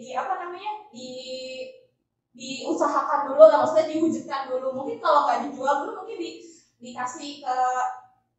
di 0.00 0.08
apa 0.16 0.40
namanya? 0.40 0.86
di 0.94 1.10
diusahakan 2.34 3.30
dulu 3.30 3.42
lah, 3.46 3.62
maksudnya 3.62 3.90
diwujudkan 3.94 4.50
dulu. 4.50 4.74
Mungkin 4.74 4.98
kalau 4.98 5.26
nggak 5.26 5.50
dijual 5.50 5.74
dulu, 5.86 5.92
mungkin 6.02 6.18
di, 6.18 6.30
dikasih 6.82 7.46
ke 7.46 7.56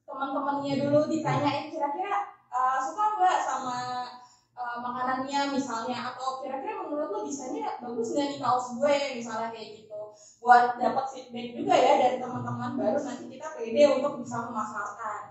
teman-temannya 0.03 0.73
dulu, 0.83 0.99
ditanyain 1.07 1.71
kira-kira 1.71 2.35
uh, 2.51 2.77
suka 2.79 3.03
nggak 3.15 3.39
sama 3.43 3.77
uh, 4.75 4.83
makanannya 4.83 5.39
misalnya 5.55 6.11
atau 6.11 6.43
kira-kira 6.43 6.83
menurut 6.83 7.07
lo 7.07 7.19
desainnya 7.23 7.79
bagus 7.79 8.11
nggak 8.11 8.27
nih 8.35 8.39
kaos 8.43 8.67
gue 8.75 8.95
misalnya 9.15 9.49
kayak 9.55 9.69
gitu. 9.79 10.01
Buat 10.43 10.75
dapat 10.75 11.05
feedback 11.15 11.47
juga 11.55 11.75
ya 11.79 11.93
dari 11.95 12.17
teman-teman 12.19 12.75
baru 12.75 12.99
nanti 12.99 13.25
kita 13.31 13.47
pede 13.55 13.83
untuk 13.95 14.19
bisa 14.19 14.35
memasarkan 14.43 15.21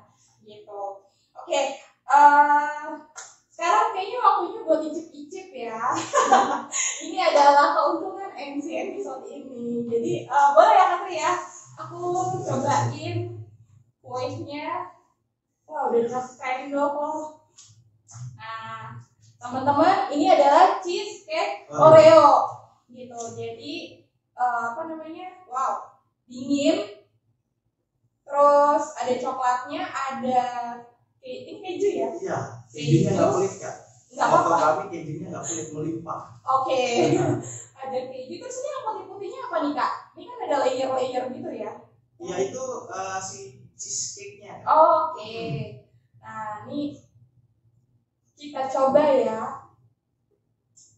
gitu. 0.49 0.83
Oke 1.37 1.61
uh, 2.09 3.05
sekarang 3.55 3.95
kayaknya 3.95 4.19
waktunya 4.19 4.61
buat 4.67 4.81
icip-icip 4.83 5.49
ya. 5.55 5.79
Ini 7.07 7.19
adalah 7.31 7.77
keuntungan 7.79 8.35
MC 8.35 8.67
episode 8.91 9.31
ini. 9.31 9.87
Jadi 9.87 10.13
uh, 10.27 10.59
boleh 10.59 10.75
ya 10.75 10.87
Katri 10.91 11.15
ya? 11.23 11.33
Aku 11.79 11.99
cobain 12.43 13.35
kuenya 14.05 14.95
wah 15.65 15.91
udah 15.91 16.01
dikasih 16.07 16.37
kain 16.39 16.65
dong 16.71 17.41
teman-teman, 19.45 20.09
ini 20.09 20.25
adalah 20.33 20.81
cheesecake 20.81 21.69
Oreo 21.69 22.49
gitu. 22.89 23.21
Jadi 23.37 24.01
eh, 24.33 24.63
apa 24.73 24.81
namanya? 24.89 25.45
Wow, 25.45 26.01
dingin. 26.25 27.05
Terus 28.25 28.85
ada 28.97 29.15
coklatnya, 29.21 29.85
ada 29.85 30.43
ini 31.21 31.61
keju 31.61 31.89
ya? 31.93 32.09
Iya, 32.17 32.39
kejunya 32.73 33.11
nggak 33.13 33.31
pelit 33.37 33.55
kak. 33.61 33.77
Enggak 34.15 34.29
Moto 34.33 34.49
apa-apa. 34.49 34.67
kami 34.81 34.85
kejunya 34.97 35.27
nggak 35.29 35.45
pelit 35.45 35.69
melimpah. 35.77 36.21
Oke. 36.41 36.83
ada 37.85 37.99
keju. 38.09 38.35
Terus 38.41 38.57
ini 38.65 38.69
yang 38.73 38.83
putih-putihnya 38.89 39.41
apa 39.45 39.57
nih 39.61 39.73
kak? 39.77 39.93
Ini 40.17 40.23
kan 40.25 40.39
ada 40.49 40.57
layer-layer 40.65 41.25
gitu 41.37 41.51
ya? 41.53 41.73
Ya 42.17 42.37
itu 42.41 42.65
eh, 42.89 43.19
si 43.21 43.41
cheesecake-nya. 43.77 44.65
Oke. 44.65 45.37
Nah, 46.25 46.65
ini 46.65 47.04
kita 48.39 48.63
coba 48.71 49.03
ya. 49.15 49.41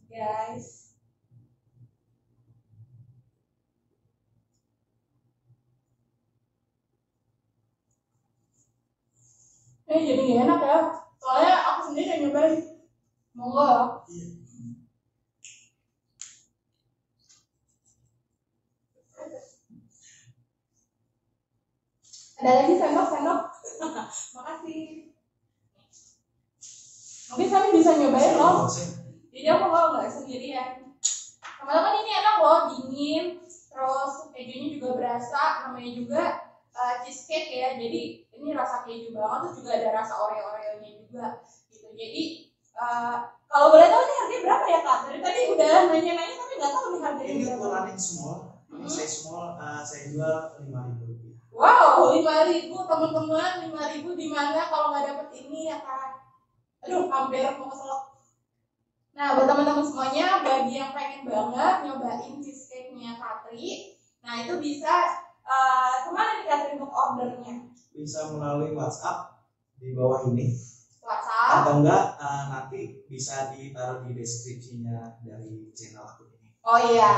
Guys. 0.08 0.96
Eh 9.86 10.00
jadi 10.02 10.20
gak 10.26 10.40
enak 10.44 10.60
ya. 10.66 10.78
Soalnya 11.22 11.54
aku 11.62 11.80
sendiri 11.90 12.08
yang 12.10 12.20
nyobain. 12.28 12.60
Monggo. 13.36 14.02
Ada 22.36 22.50
lagi 22.52 22.74
sendok 22.76 23.06
sendok. 23.08 23.40
Makasih 24.36 25.15
Mungkin 27.36 27.52
kami 27.52 27.68
bisa 27.76 27.90
nyobain 28.00 28.32
loh 28.40 28.64
Jadi 29.28 29.46
aku 29.52 29.66
kalau 29.68 29.88
nggak 29.92 30.08
sendirian. 30.08 30.88
Teman-teman 31.60 32.00
ini 32.00 32.10
enak 32.16 32.36
loh, 32.40 32.58
dingin, 32.72 33.24
terus 33.44 34.12
kejunya 34.32 34.68
juga 34.80 34.88
berasa, 34.96 35.68
namanya 35.68 35.90
juga 35.92 36.22
uh, 36.72 36.94
cheesecake 37.04 37.52
ya. 37.52 37.76
Jadi 37.76 38.24
ini 38.32 38.48
rasa 38.56 38.88
keju 38.88 39.12
banget, 39.12 39.38
terus 39.44 39.54
juga 39.60 39.70
ada 39.76 39.88
rasa 40.00 40.16
oreo-oreonya 40.16 40.90
juga. 41.04 41.44
Gitu. 41.68 41.92
Jadi 41.92 42.22
uh, 42.80 43.28
kalau 43.44 43.68
boleh 43.68 43.84
tahu 43.84 44.00
ini 44.00 44.14
harganya 44.16 44.40
berapa 44.48 44.64
ya 44.64 44.80
kak? 44.80 44.98
Dari 45.04 45.20
tadi 45.20 45.40
udah 45.52 45.72
nanya-nanya 45.92 46.34
tapi 46.40 46.52
nggak 46.56 46.72
tahu 46.72 46.86
nih 46.88 47.00
harganya 47.04 47.28
Ini 47.36 47.44
berapa. 47.44 47.60
ukuran 47.60 47.98
small, 48.00 48.38
Mhm. 48.66 48.88
saya 48.88 49.08
small, 49.08 49.46
eh, 49.60 49.80
saya 49.84 50.02
jual 50.08 50.36
lima 50.64 50.80
ribu. 50.88 51.36
Wow, 51.52 52.16
lima 52.16 52.36
ribu 52.48 52.76
teman-teman, 52.84 53.52
lima 53.68 53.82
ribu 53.92 54.08
di 54.16 54.26
mana 54.32 54.72
kalau 54.72 54.90
nggak 54.92 55.04
dapet 55.12 55.28
ini 55.44 55.68
ya 55.68 55.78
kak? 55.84 56.25
Aduh, 56.86 57.04
hampir 57.12 57.42
mau 57.58 57.68
keselak. 57.72 58.00
Nah, 59.18 59.28
buat 59.34 59.48
teman-teman 59.50 59.82
semuanya, 59.82 60.26
bagi 60.46 60.76
yang 60.78 60.92
pengen 60.94 61.22
banget 61.26 61.74
nyobain 61.82 62.34
cheesecake-nya 62.44 63.10
Katri, 63.18 63.96
nah 64.22 64.34
itu 64.44 64.54
bisa 64.60 64.94
eh, 65.42 65.94
ke 66.04 66.10
mana 66.14 66.30
nih 66.38 66.46
Katri 66.46 66.70
untuk 66.78 66.92
ordernya? 66.92 67.54
Bisa 67.96 68.20
melalui 68.30 68.70
WhatsApp 68.78 69.18
di 69.80 69.90
bawah 69.96 70.20
ini, 70.30 70.46
WhatsApp. 71.02 71.64
atau 71.64 71.72
enggak 71.80 72.02
eh, 72.20 72.44
nanti 72.52 72.80
bisa 73.08 73.36
ditaruh 73.50 73.98
di 74.04 74.10
deskripsinya 74.14 74.98
dari 75.26 75.72
channel 75.74 76.04
aku 76.06 76.22
ini. 76.28 76.50
Oh 76.66 76.78
iya, 76.78 77.14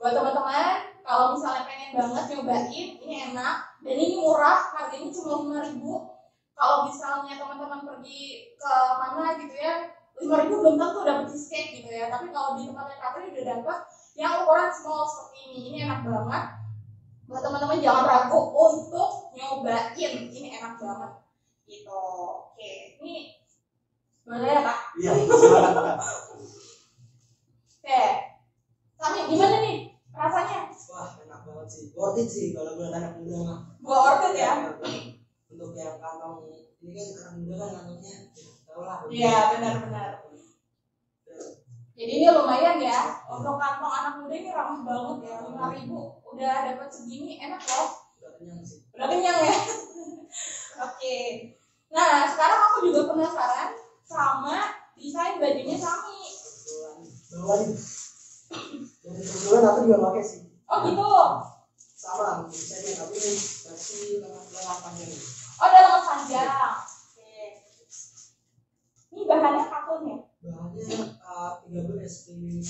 buat 0.00 0.14
teman-teman, 0.14 0.78
kalau 1.06 1.26
misalnya 1.34 1.62
pengen 1.66 1.92
banget 1.98 2.24
nyobain, 2.34 2.88
ini 3.04 3.16
enak 3.32 3.56
dan 3.84 3.96
ini 3.98 4.14
murah, 4.20 4.60
harganya 4.76 5.10
cuma 5.14 5.32
lima 5.42 5.58
ribu. 5.64 6.17
Kalau 6.58 6.90
misalnya 6.90 7.38
teman-teman 7.38 7.86
pergi 7.86 8.50
ke 8.58 8.74
mana 8.98 9.38
gitu 9.38 9.54
ya, 9.54 9.94
lima 10.18 10.36
ribu 10.42 10.58
belum 10.58 10.74
tentu 10.74 11.06
dapet 11.06 11.30
cheesecake 11.30 11.70
gitu 11.78 11.90
ya. 11.94 12.10
Tapi 12.10 12.34
kalau 12.34 12.58
di 12.58 12.66
tempatnya 12.66 12.98
Katri 12.98 13.30
udah 13.30 13.44
dapet 13.46 13.78
yang 14.18 14.42
ukuran 14.42 14.70
small 14.74 15.06
seperti 15.06 15.38
ini, 15.46 15.58
ini 15.70 15.78
enak 15.86 16.02
banget. 16.02 16.44
Buat 17.30 17.42
teman-teman 17.46 17.78
jangan 17.78 18.04
ragu 18.10 18.40
untuk 18.58 19.30
nyobain, 19.38 20.12
ini 20.34 20.48
enak 20.58 20.74
banget. 20.82 21.10
Gitu. 21.70 22.02
Oke, 22.50 22.98
ini 22.98 23.38
boleh 24.26 24.50
ya 24.50 24.60
kak? 24.66 24.78
Iya. 24.98 25.10
Oke, 27.78 28.02
Sami 28.98 29.18
gimana 29.30 29.56
nih 29.62 29.76
rasanya? 30.10 30.66
Wah, 30.90 31.10
enak 31.22 31.40
banget 31.46 31.66
sih. 31.70 31.84
Worth 31.94 32.18
it 32.18 32.26
sih 32.26 32.50
kalau 32.50 32.74
buat 32.74 32.90
anak 32.90 33.14
muda 33.14 33.38
mah. 33.46 33.58
Gua 33.78 33.96
worth 34.02 34.26
it 34.26 34.42
ya? 34.42 34.52
Untuk 35.48 35.72
yang 35.74 35.96
kantong 35.96 36.44
ini 36.78 36.92
kan 36.92 37.08
anak 37.16 37.32
muda 37.40 37.54
kan 37.56 37.70
kantongnya 37.80 38.12
ya, 38.12 38.20
tau 38.68 38.80
lah. 38.84 38.98
Iya, 39.08 39.34
benar-benar. 39.56 40.10
Jadi 41.98 42.12
ini 42.14 42.26
lumayan 42.30 42.78
ya 42.78 43.00
untuk 43.26 43.58
kantong 43.58 43.90
anak 43.90 44.14
muda 44.22 44.34
ini 44.34 44.50
ramah 44.54 44.80
banget 44.86 45.18
ya 45.26 45.36
lima 45.42 45.66
ribu 45.74 45.98
udah 46.30 46.54
dapat 46.70 46.88
segini 46.94 47.42
enak 47.42 47.58
loh 47.58 47.90
Udah 48.22 48.30
kenyang 48.38 48.62
sih. 48.62 48.86
udah 48.94 49.06
kenyang 49.10 49.38
ya. 49.42 49.54
Oke. 50.86 51.16
Nah 51.90 52.22
sekarang 52.30 52.60
aku 52.70 52.76
juga 52.86 53.10
penasaran 53.10 53.74
sama 54.06 54.56
desain 54.94 55.42
bajunya 55.42 55.74
Sami. 55.74 56.22
Kebetulan 56.22 56.94
bawain. 57.34 57.70
Dan 59.02 59.12
kebetulan 59.18 59.62
aku 59.66 59.78
juga 59.82 59.98
pakai 60.06 60.22
sih. 60.22 60.40
Oh 60.70 60.78
gitu. 60.86 61.02
Sama 61.98 62.46
desainnya 62.46 62.92
tapi 62.94 63.14
ini 63.18 63.32
versi 63.34 63.98
lengan 64.22 64.44
lengan 64.54 64.78
panjang. 64.86 65.10
Oh 65.58 65.64
ada 65.66 65.78
lengan 65.82 66.04
panjang. 66.06 66.46
Oke. 66.46 67.42
Ini 69.10 69.22
bahannya 69.26 69.64
katun 69.66 70.00
ya. 70.06 70.18
Bahannya 70.38 70.98
uh, 71.18 71.52
13 71.66 72.22
cleaning 72.22 72.62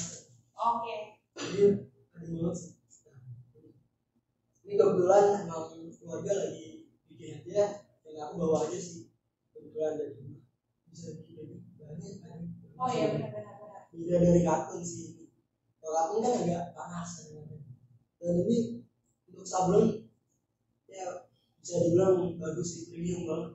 Oke. 0.56 0.96
Jadi 1.36 1.60
ada 2.14 2.24
banget 2.24 2.56
sih. 2.56 2.72
Ini 4.64 4.76
kebetulan 4.76 5.24
emang 5.48 5.64
keluarga 5.96 6.32
lagi 6.34 6.84
bikin 7.08 7.40
aja, 7.40 7.88
yang 8.04 8.20
aku 8.22 8.34
bawa 8.36 8.68
aja 8.68 8.76
sih. 8.76 9.08
Kebetulan 9.52 9.96
dari 9.96 10.12
rumah 10.16 10.40
bisa 10.88 11.08
bikin 11.16 11.36
aja. 11.40 11.56
Bahannya 11.76 12.10
ada. 12.20 12.46
Oh 12.78 12.88
iya 12.88 13.06
benar-benar. 13.12 13.54
benar. 13.60 13.82
Beda 13.92 14.16
dari 14.20 14.40
kartun 14.44 14.80
sih. 14.80 15.28
Kalau 15.80 15.92
kartun 15.92 16.20
kan 16.20 16.32
agak 16.40 16.64
panas 16.72 17.08
kadang-kadang. 17.16 17.62
Dan 18.18 18.34
ini 18.44 18.58
untuk 19.28 19.46
sablon 19.46 19.86
ya 20.88 21.28
bisa 21.60 21.74
dibilang 21.84 22.36
bagus 22.36 22.68
sih, 22.68 22.82
premium 22.92 23.24
banget. 23.24 23.50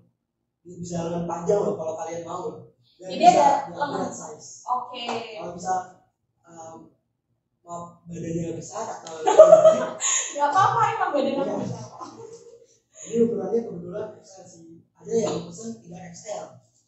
Ini 0.63 0.73
bisa 0.81 0.95
lengan 1.09 1.25
panjang 1.25 1.59
loh 1.61 1.75
kalau 1.77 1.93
kalian 1.93 2.25
mau. 2.25 2.73
Dan 2.97 3.09
Jadi 3.13 3.21
bisa 3.21 3.29
ada 3.37 3.69
diambil 3.69 4.01
lengan. 4.01 4.11
size. 4.17 4.49
Oke. 4.65 5.05
Kalau 5.37 5.53
bisa 5.53 5.73
um, 6.41 6.75
mau 7.61 8.01
apa-apa 10.43 10.81
emang 10.91 11.09
badan 11.13 11.35
aku 11.39 11.55
besar. 11.61 11.83
ini 13.03 13.15
ukurannya 13.21 13.59
kebetulan 13.61 14.07
XL. 14.17 14.47
Ada 14.95 15.11
yang 15.19 15.37
pesan 15.45 15.69
3 15.83 16.13
XL. 16.13 16.45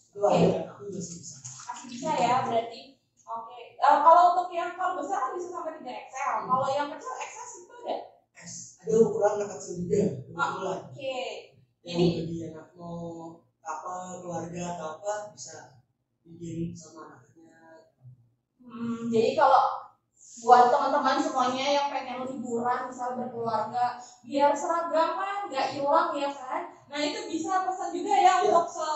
Itu 0.09 0.19
ada, 0.23 0.59
aku 0.71 0.81
masih 0.87 1.15
bisa. 1.19 1.35
masih 1.43 1.85
bisa 1.91 2.09
ya 2.15 2.35
berarti 2.43 2.81
oke 3.21 3.57
Eh, 3.75 3.97
kalau 4.01 4.23
untuk 4.31 4.49
yang 4.49 4.73
kalau 4.73 4.95
besar 4.95 5.19
kan 5.19 5.31
bisa 5.35 5.51
sampai 5.51 5.75
3 5.77 5.85
XL 5.85 6.35
kalau 6.47 6.67
yang 6.69 6.87
kecil 6.89 7.11
XS 7.13 7.51
itu 7.59 7.73
ada 7.83 7.95
S. 8.35 8.53
Ada 8.79 8.93
ukuran 8.97 9.31
anak 9.37 9.49
kecil 9.53 9.73
juga. 9.83 10.01
Kebetulan. 10.23 10.79
oke 10.87 11.17
Yang 11.83 11.97
Jadi- 11.99 12.15
bagi 12.17 12.37
anak 12.49 12.67
mau 12.73 12.97
apa 13.61 13.93
keluarga 14.21 14.61
atau 14.73 14.87
apa 14.95 15.13
bisa 15.33 15.81
bikin 16.23 16.69
sama 16.71 17.01
anaknya. 17.11 17.85
hmm, 18.57 19.09
jadi 19.09 19.29
kalau 19.35 19.93
buat 20.43 20.67
teman-teman 20.67 21.15
semuanya 21.23 21.63
yang 21.63 21.87
pengen 21.87 22.27
liburan 22.27 22.91
misal 22.91 23.15
berkeluarga 23.15 23.95
biar 24.27 24.51
seragaman 24.51 25.47
nggak 25.47 25.67
hilang 25.71 26.11
ya 26.11 26.27
kan 26.27 26.67
nah 26.91 26.99
itu 26.99 27.31
bisa 27.31 27.63
pesan 27.63 27.95
juga 27.95 28.11
ya 28.11 28.43
Iya. 28.43 28.51
untuk 28.51 28.67
se 28.67 28.89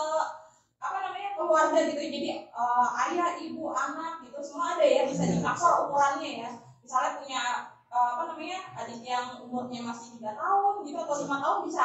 apa 0.80 0.96
namanya 1.00 1.36
keluarga 1.36 1.80
gitu 1.88 2.00
jadi 2.00 2.30
eh, 2.44 2.88
ayah 3.08 3.40
ibu 3.40 3.72
anak 3.72 4.20
gitu 4.24 4.36
semua 4.44 4.76
ada 4.76 4.84
ya 4.84 5.08
bisa 5.08 5.24
Ada. 5.24 5.32
ditakar 5.40 5.72
ukurannya 5.88 6.30
ya 6.44 6.50
misalnya 6.84 7.10
punya 7.24 7.42
eh, 7.88 8.08
apa 8.16 8.22
namanya 8.28 8.58
adik 8.76 9.00
yang 9.00 9.40
umurnya 9.40 9.80
masih 9.80 10.20
tiga 10.20 10.36
tahun 10.36 10.84
gitu 10.84 10.98
atau 11.00 11.16
lima 11.24 11.36
tahun 11.40 11.58
bisa 11.64 11.84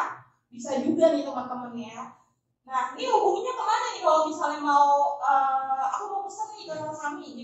bisa 0.52 0.72
juga 0.84 1.16
nih 1.16 1.24
teman-teman 1.24 1.74
ya 1.80 2.02
nah 2.66 2.92
ini 2.98 3.08
hubunginya 3.08 3.54
ke 3.56 3.64
mana 3.64 3.86
nih 3.96 4.02
kalau 4.04 4.22
misalnya 4.28 4.60
mau 4.60 5.16
eh, 5.24 5.84
aku 5.96 6.04
mau 6.12 6.22
pesan 6.28 6.48
nih 6.60 6.66
ke 6.68 6.75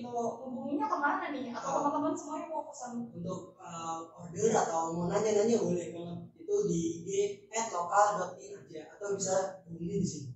gitu 0.01 0.21
hubunginya 0.41 0.89
ke 0.89 0.97
mana 0.97 1.25
nih 1.29 1.53
atau 1.53 1.69
teman-teman 1.77 2.13
semuanya 2.17 2.49
mau 2.49 2.65
pesan 2.65 3.05
Untuk 3.13 3.53
uh, 3.61 4.01
order 4.17 4.49
atau 4.49 4.97
mau 4.97 5.05
nanya-nanya 5.05 5.61
boleh 5.61 5.87
banget. 5.93 6.19
Itu 6.41 6.55
di 6.65 6.81
IG 7.05 7.09
@lokal.in 7.53 8.57
aja 8.57 8.81
atau 8.97 9.07
bisa 9.13 9.35
hubungi 9.69 10.01
di 10.01 10.07
sini. 10.09 10.29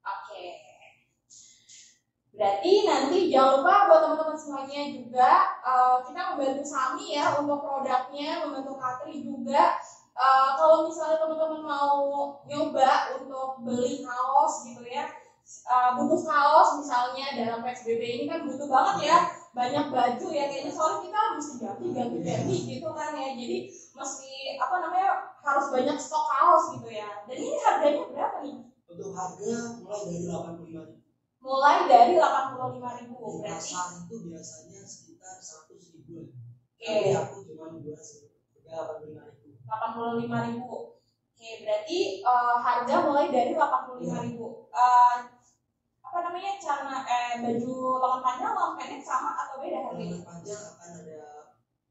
Oke. 0.00 0.70
Berarti 2.30 2.72
nanti 2.88 3.18
jangan 3.28 3.60
lupa 3.60 3.74
buat 3.90 4.00
teman-teman 4.00 4.38
semuanya 4.38 4.82
juga 4.96 5.30
eh, 5.60 5.96
kita 6.08 6.20
membantu 6.32 6.64
Sami 6.64 7.12
ya 7.12 7.36
untuk 7.36 7.60
produknya, 7.60 8.46
membantu 8.46 8.80
Katri 8.80 9.20
juga. 9.20 9.76
Eh, 10.16 10.50
kalau 10.56 10.88
misalnya 10.88 11.20
teman-teman 11.20 11.60
mau 11.60 12.00
nyoba 12.48 13.18
untuk 13.20 13.60
beli 13.66 14.00
kaos 14.00 14.64
gitu 14.64 14.86
ya, 14.88 15.04
eh, 15.66 15.90
butuh 15.98 16.20
kaos 16.22 16.70
misalnya 16.78 17.26
dalam 17.34 17.60
PSBB 17.66 18.02
ini 18.02 18.24
kan 18.30 18.46
butuh 18.46 18.68
banget 18.70 18.96
ya. 19.10 19.18
Banyak 19.50 19.86
baju 19.90 20.26
ya 20.30 20.44
kayaknya. 20.46 20.72
Soalnya 20.72 20.98
kita 21.10 21.20
mesti 21.34 21.54
ganti 21.58 21.86
ganti 21.90 22.18
ganti 22.22 22.56
gitu 22.70 22.88
kan 22.94 23.10
ya. 23.18 23.28
Jadi 23.34 23.58
mesti 23.94 24.30
apa 24.62 24.74
namanya 24.78 25.10
harus 25.42 25.66
banyak 25.74 25.96
stok 25.98 26.24
kaos 26.30 26.64
gitu 26.78 26.88
ya. 26.94 27.26
Dan 27.26 27.36
ini 27.36 27.58
harganya 27.58 28.02
berapa 28.10 28.36
nih? 28.46 28.56
Untuk 28.90 29.10
harga 29.14 29.54
mulai 29.80 30.02
dari 30.10 30.26
85 30.26 31.00
mulai 31.40 31.88
dari 31.88 32.14
85.000 32.20 32.98
ribu. 33.00 33.16
Di 33.16 33.38
berarti 33.40 33.72
pasar 33.72 34.04
itu 34.04 34.16
biasanya 34.28 34.80
sekitar 34.84 35.36
100 35.40 35.96
ribuan. 35.96 36.26
oke. 36.28 36.84
Tapi 36.84 37.10
aku 37.16 37.34
cuma 37.48 37.66
dua 37.80 37.98
sih. 37.98 38.28
Harga 38.68 39.08
85 39.08 39.24
ribu. 39.24 39.56
85.000 39.64 40.46
ribu. 40.52 40.76
Oke 41.40 41.50
berarti 41.64 41.98
eh, 42.20 42.56
harga 42.60 42.94
mulai 43.08 43.26
dari 43.32 43.52
85.000 43.56 44.24
ribu. 44.28 44.46
Eh, 44.68 45.16
apa 46.20 46.28
namanya 46.28 46.52
celana 46.60 46.96
eh 47.02 47.32
baju 47.40 47.72
lengan 47.96 48.20
panjang 48.20 48.52
lengan 48.52 48.72
pendek 48.76 49.00
sama 49.00 49.30
atau 49.32 49.56
beda 49.56 49.78
harganya? 49.80 50.04
lengan 50.12 50.24
panjang 50.28 50.60
akan 50.68 50.90
ada 51.00 51.20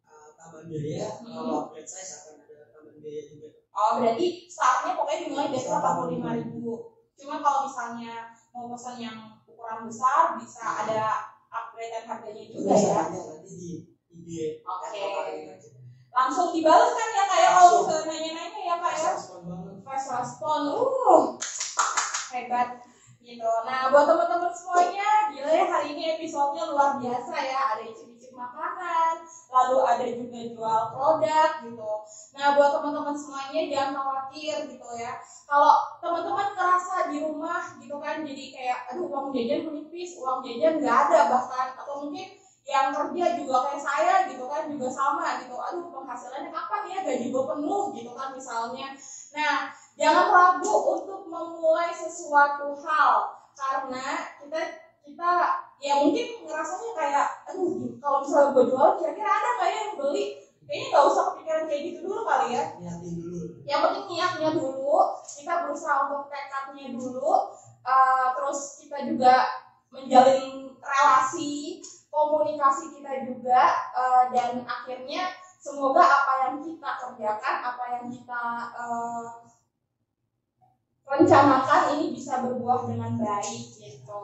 uh, 0.06 0.28
tambahan 0.38 0.66
biaya 0.70 1.10
Hmm. 1.18 1.34
kalau 1.34 1.58
upgrade 1.66 1.90
size 1.90 2.14
akan 2.16 2.34
ada 2.38 2.58
tambahan 2.70 2.98
biaya 3.02 3.22
juga 3.26 3.48
Oh 3.72 3.92
berarti 3.98 4.28
startnya 4.46 4.92
pokoknya 4.94 5.20
dimulai 5.24 5.50
dari 5.50 5.64
delapan 5.64 5.92
puluh 5.96 6.10
lima 6.12 6.30
ribu. 6.36 6.74
Cuma 7.16 7.36
kalau 7.40 7.60
misalnya 7.66 8.14
mau 8.52 8.70
pesan 8.70 8.96
yang 9.00 9.18
ukuran 9.42 9.88
besar 9.88 10.38
bisa 10.38 10.62
ada 10.62 11.02
upgrade 11.50 11.90
dan 11.90 12.04
harganya 12.06 12.44
juga 12.46 12.76
ya. 12.76 13.02
biasanya 13.02 13.22
nanti 13.34 13.54
di 13.56 13.72
IG 14.12 14.30
Oke. 14.62 15.00
Aja. 15.00 15.70
Langsung 16.12 16.52
dibalas 16.52 16.92
kan 16.92 17.10
ya 17.10 17.24
kayak 17.26 17.50
kalau 17.50 17.66
Langsung. 17.72 17.82
misalnya 17.82 18.06
nanya-nanya 18.12 18.60
ya 18.62 18.76
kak 18.78 18.94
ya. 18.94 19.10
respon 19.10 19.40
banget 19.48 19.74
Fast 19.82 20.08
respon, 20.12 20.62
uh 20.70 21.24
hebat 22.30 22.68
gitu. 23.30 23.52
Nah 23.66 23.94
buat 23.94 24.06
teman-teman 24.10 24.50
semuanya, 24.50 25.30
gila 25.30 25.52
ya 25.54 25.66
hari 25.70 25.88
ini 25.94 26.04
episodenya 26.18 26.64
luar 26.74 26.98
biasa 26.98 27.34
ya. 27.38 27.60
Ada 27.78 27.84
icip-icip 27.86 28.34
makanan, 28.34 29.14
lalu 29.54 29.78
ada 29.86 30.06
juga 30.10 30.40
jual 30.50 30.82
produk 30.90 31.50
gitu. 31.62 31.92
Nah 32.34 32.46
buat 32.58 32.70
teman-teman 32.74 33.14
semuanya 33.14 33.62
jangan 33.70 33.94
khawatir 34.02 34.56
gitu 34.66 34.88
ya. 34.98 35.12
Kalau 35.46 35.74
teman-teman 36.02 36.48
ngerasa 36.58 36.96
di 37.14 37.18
rumah 37.22 37.62
gitu 37.78 37.96
kan, 38.02 38.26
jadi 38.26 38.44
kayak 38.50 38.80
aduh 38.90 39.06
uang 39.06 39.28
jajan 39.38 39.70
menipis, 39.70 40.18
uang 40.18 40.42
jajan 40.42 40.82
nggak 40.82 40.98
ada 41.10 41.20
bahkan 41.30 41.68
atau 41.78 42.06
mungkin 42.06 42.34
yang 42.70 42.94
kerja 42.94 43.34
juga 43.34 43.66
kayak 43.66 43.82
saya 43.82 44.14
gitu 44.30 44.46
kan 44.46 44.70
juga 44.70 44.94
sama 44.94 45.42
gitu 45.42 45.58
aduh 45.58 45.90
penghasilannya 45.90 46.54
kapan 46.54 46.82
ya 46.86 46.98
gaji 47.02 47.34
gue 47.34 47.44
penuh 47.50 47.84
gitu 47.98 48.12
kan 48.14 48.30
misalnya 48.30 48.94
nah 49.34 49.74
jangan 50.00 50.28
ragu 50.32 50.76
untuk 50.96 51.28
memulai 51.28 51.92
sesuatu 51.92 52.72
hal 52.80 53.36
karena 53.52 54.32
kita 54.40 54.60
kita 55.04 55.32
ya 55.84 55.94
mungkin 56.00 56.48
ngerasanya 56.48 56.92
kayak 56.96 57.28
aduh 57.52 58.00
kalau 58.00 58.24
misalnya 58.24 58.56
gue 58.56 58.66
jual 58.72 58.90
kira-kira 58.96 59.28
ada 59.28 59.50
nggak 59.60 59.70
ya 59.70 59.80
yang 59.84 59.96
beli? 60.00 60.26
Kayaknya 60.70 60.86
nggak 60.94 61.06
usah 61.10 61.24
kepikiran 61.34 61.64
kayak 61.66 61.82
gitu 61.82 62.00
dulu 62.06 62.22
kali 62.24 62.48
ya. 62.54 62.64
Niatin 62.78 63.14
dulu. 63.20 63.40
Yang 63.66 63.80
penting 63.84 64.06
niatnya 64.08 64.50
dulu 64.54 64.96
kita 65.26 65.54
berusaha 65.66 65.96
untuk 66.08 66.24
tekadnya 66.32 66.88
dulu 66.96 67.34
eh, 67.84 68.28
terus 68.40 68.60
kita 68.80 68.98
juga 69.04 69.34
menjalin 69.90 70.78
relasi 70.80 71.82
komunikasi 72.08 72.96
kita 72.96 73.12
juga 73.28 73.62
eh, 73.98 74.24
dan 74.32 74.64
akhirnya 74.64 75.34
semoga 75.60 76.06
apa 76.06 76.34
yang 76.48 76.56
kita 76.64 76.90
kerjakan 77.02 77.56
apa 77.66 77.84
yang 78.00 78.06
kita 78.08 78.42
eh, 78.78 79.28
rencanakan 81.10 81.98
ini 81.98 82.14
bisa 82.14 82.46
berbuah 82.46 82.86
dengan 82.86 83.18
baik 83.18 83.66
gitu. 83.82 84.24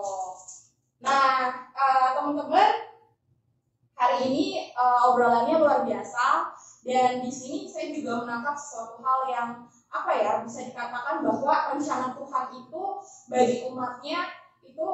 Nah 1.01 1.65
eh, 1.73 2.09
teman-teman 2.13 2.93
hari 3.97 4.17
ini 4.29 4.69
eh, 4.69 4.99
obrolannya 5.09 5.57
luar 5.57 5.81
biasa. 5.83 6.53
Dan 6.85 7.25
di 7.25 7.33
sini 7.33 7.65
saya 7.65 7.89
juga 7.89 8.21
menangkap 8.21 8.53
sesuatu 8.53 9.01
hal 9.01 9.19
yang 9.25 9.49
apa 9.89 10.11
ya 10.21 10.31
bisa 10.45 10.69
dikatakan 10.69 11.25
bahwa 11.25 11.73
rencana 11.73 12.13
Tuhan 12.13 12.45
itu 12.61 12.83
bagi 13.25 13.57
umatnya 13.65 14.29
itu 14.61 14.85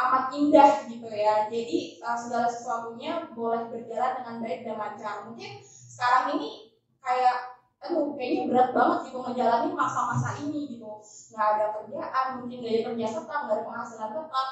amat 0.00 0.32
indah 0.32 0.88
gitu 0.88 1.12
ya. 1.12 1.44
Jadi 1.52 2.00
uh, 2.00 2.16
segala 2.16 2.48
sesuatunya 2.48 3.28
boleh 3.36 3.68
berjalan 3.68 4.24
dengan 4.24 4.36
baik 4.40 4.60
dan 4.64 4.76
lancar. 4.80 5.16
Mungkin 5.28 5.60
sekarang 5.60 6.40
ini 6.40 6.72
kayak 7.04 7.59
aduh 7.80 8.12
kayaknya 8.12 8.42
berat 8.52 8.68
banget 8.76 8.98
gitu 9.08 9.18
ngejalanin 9.24 9.72
masa-masa 9.72 10.36
ini 10.44 10.76
gitu. 10.76 11.00
Nggak 11.32 11.46
ada 11.56 11.64
kerjaan 11.80 12.26
mungkin 12.40 12.58
gaya 12.60 12.80
kerja 12.92 13.06
tetap 13.08 13.40
nggak 13.48 13.56
ada 13.56 13.66
penghasilan 13.66 14.10
tetap. 14.12 14.48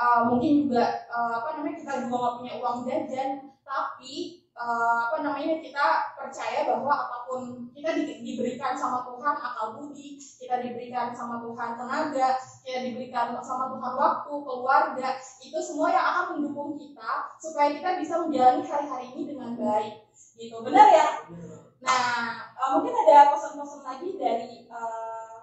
Uh, 0.00 0.20
mungkin 0.32 0.52
juga 0.64 0.84
uh, 1.10 1.32
apa 1.42 1.48
namanya 1.58 1.76
kita 1.82 1.92
juga 2.06 2.16
nggak 2.16 2.34
punya 2.38 2.52
uang 2.62 2.78
jajan. 2.86 3.30
Tapi 3.66 4.14
uh, 4.54 4.98
apa 5.10 5.16
namanya 5.22 5.62
kita 5.62 5.86
percaya 6.14 6.60
bahwa 6.66 6.92
apa 6.94 7.16
pun 7.26 7.40
kita 7.74 7.90
di- 7.94 8.22
diberikan 8.22 8.74
sama 8.74 9.06
Tuhan 9.06 9.34
akal 9.34 9.68
budi 9.78 10.18
kita 10.18 10.58
diberikan 10.60 11.14
sama 11.14 11.38
Tuhan 11.38 11.78
tenaga 11.78 12.34
kita 12.66 12.78
diberikan 12.82 13.38
sama 13.40 13.70
Tuhan 13.70 13.92
waktu 13.94 14.32
keluarga 14.42 15.08
itu 15.42 15.58
semua 15.62 15.88
yang 15.94 16.04
akan 16.04 16.24
mendukung 16.34 16.74
kita 16.74 17.30
supaya 17.38 17.70
kita 17.78 17.90
bisa 18.02 18.14
menjalani 18.26 18.62
hari-hari 18.66 19.06
ini 19.14 19.22
dengan 19.30 19.50
baik. 19.54 19.94
Gitu. 20.34 20.56
Benar 20.64 20.86
ya? 20.88 21.08
Bener. 21.28 21.59
Nah, 21.80 22.52
eh, 22.52 22.68
mungkin 22.76 22.92
ada 22.92 23.32
pesan-pesan 23.32 23.80
lagi 23.82 24.08
dari 24.20 24.68
eh, 24.68 25.38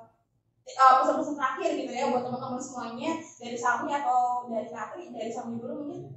eh, 0.68 0.94
pesan-pesan 1.02 1.36
terakhir 1.36 1.70
gitu 1.74 1.92
ya 1.92 2.14
buat 2.14 2.24
teman-teman 2.26 2.62
semuanya 2.62 3.12
dari 3.18 3.58
Sami 3.58 3.90
atau 3.90 4.46
dari 4.46 4.70
Katri, 4.70 5.10
dari 5.10 5.32
Sami 5.34 5.58
dulu 5.58 5.76
mungkin. 5.84 6.14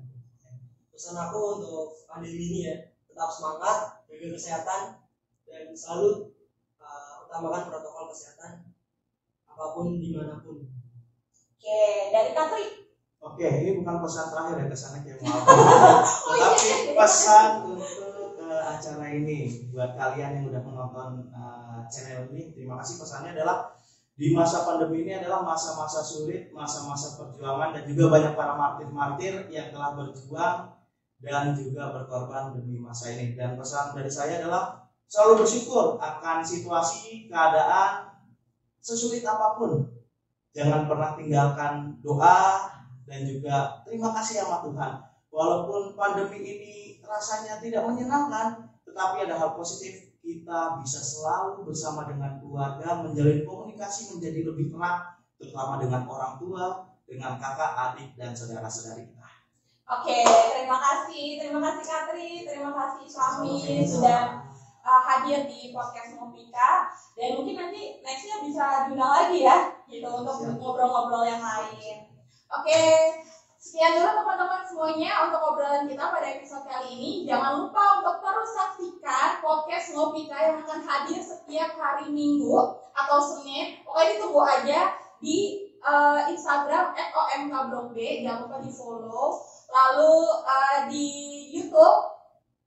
pesan 0.92 1.16
aku 1.16 1.40
untuk 1.56 1.96
pandemi 2.04 2.36
ini 2.44 2.58
ya 2.68 2.74
tetap 3.08 3.32
semangat 3.32 4.04
jaga 4.04 4.26
kesehatan 4.36 4.82
dan 5.48 5.72
selalu 5.72 6.28
uh, 6.76 7.24
utamakan 7.24 7.72
protokol 7.72 8.12
kesehatan 8.12 8.68
apa 9.48 9.64
pun 9.72 9.96
di 9.96 10.12
mana 10.12 10.44
pun 10.44 10.60
Oke, 11.56 11.80
dari 12.12 12.36
Katri. 12.36 12.64
Oke, 13.20 13.48
ini 13.64 13.80
bukan 13.80 13.96
pesan 14.00 14.28
terakhir 14.28 14.56
ya 14.60 14.66
kesannya 14.68 15.00
kayak 15.04 15.18
maaf. 15.24 16.04
Oh, 16.24 16.36
iya, 16.36 16.48
Tetapi 16.52 16.92
iya. 16.92 16.96
pesan 16.96 17.50
acara 18.90 19.14
ini 19.14 19.70
buat 19.70 19.94
kalian 19.94 20.42
yang 20.42 20.44
udah 20.50 20.62
menonton 20.66 21.30
eh, 21.30 21.80
channel 21.86 22.26
ini, 22.34 22.50
terima 22.50 22.82
kasih 22.82 22.98
pesannya 22.98 23.38
adalah 23.38 23.70
di 24.18 24.34
masa 24.34 24.66
pandemi 24.66 25.06
ini 25.06 25.16
adalah 25.16 25.46
masa-masa 25.46 26.02
sulit, 26.02 26.50
masa-masa 26.50 27.16
perjuangan 27.16 27.72
dan 27.72 27.86
juga 27.86 28.10
banyak 28.10 28.34
para 28.34 28.52
martir-martir 28.58 29.48
yang 29.48 29.70
telah 29.72 29.96
berjuang 29.96 30.74
dan 31.22 31.54
juga 31.56 31.94
berkorban 31.94 32.52
demi 32.58 32.82
masa 32.82 33.14
ini. 33.14 33.32
Dan 33.38 33.56
pesan 33.56 33.96
dari 33.96 34.10
saya 34.12 34.44
adalah 34.44 34.84
selalu 35.08 35.46
bersyukur 35.46 35.96
akan 35.96 36.44
situasi, 36.44 37.32
keadaan 37.32 38.12
sesulit 38.82 39.24
apa 39.24 39.56
pun. 39.56 39.88
Jangan 40.52 40.84
pernah 40.90 41.16
tinggalkan 41.16 41.96
doa 42.04 42.68
dan 43.08 43.24
juga 43.24 43.80
terima 43.88 44.12
kasih 44.20 44.44
sama 44.44 44.66
Tuhan. 44.68 44.92
Walaupun 45.32 45.96
pandemi 45.96 46.44
ini 46.44 47.00
rasanya 47.00 47.56
tidak 47.62 47.88
menyenangkan, 47.88 48.69
tetapi 48.90 49.24
ada 49.24 49.38
hal 49.38 49.54
positif. 49.54 50.10
Kita 50.20 50.82
bisa 50.82 51.00
selalu 51.00 51.64
bersama 51.64 52.04
dengan 52.10 52.36
keluarga, 52.42 53.00
menjalin 53.00 53.46
komunikasi 53.46 54.12
menjadi 54.12 54.52
lebih 54.52 54.74
erat, 54.76 55.16
terutama 55.40 55.80
dengan 55.80 56.04
orang 56.04 56.36
tua, 56.36 56.90
dengan 57.08 57.40
kakak, 57.40 57.72
adik, 57.72 58.14
dan 58.20 58.36
saudara-saudari 58.36 59.08
kita. 59.08 59.26
Oke, 59.90 60.22
terima 60.22 60.78
kasih, 60.78 61.40
terima 61.40 61.58
kasih 61.66 61.82
Katri, 61.82 62.30
terima 62.46 62.70
kasih 62.70 63.06
Sami 63.10 63.82
sudah 63.82 64.46
uh, 64.86 65.02
hadir 65.02 65.50
di 65.50 65.74
podcast 65.74 66.14
Ngopika 66.14 66.94
dan 67.18 67.34
mungkin 67.34 67.58
nanti 67.58 67.98
nextnya 67.98 68.38
bisa 68.46 68.86
diundang 68.86 69.10
lagi 69.10 69.42
ya 69.42 69.74
gitu 69.90 70.06
untuk 70.06 70.36
Siap. 70.38 70.62
ngobrol-ngobrol 70.62 71.26
yang 71.26 71.42
lain. 71.42 72.06
Oke, 72.50 72.82
sekian 73.70 74.02
dulu 74.02 74.10
teman-teman 74.18 74.66
semuanya 74.66 75.30
untuk 75.30 75.46
obrolan 75.46 75.86
kita 75.86 76.10
pada 76.10 76.26
episode 76.26 76.66
kali 76.66 76.90
ini. 76.90 77.10
Jangan 77.22 77.62
lupa 77.62 78.02
untuk 78.02 78.18
terus 78.18 78.50
saksikan 78.50 79.38
podcast 79.38 79.94
Ngopika 79.94 80.34
yang 80.42 80.56
akan 80.66 80.82
hadir 80.82 81.22
setiap 81.22 81.78
hari 81.78 82.10
Minggu 82.10 82.50
atau 82.90 83.18
Senin. 83.22 83.78
Pokoknya 83.86 84.18
ditunggu 84.18 84.42
aja 84.42 84.80
di 85.22 85.70
uh, 85.86 86.26
Instagram 86.26 86.98
@omkblogb. 87.14 87.94
Jangan 87.94 88.50
lupa 88.50 88.58
di 88.58 88.70
follow. 88.74 89.38
Lalu 89.70 90.14
uh, 90.42 90.78
di 90.90 91.06
YouTube, 91.54 92.10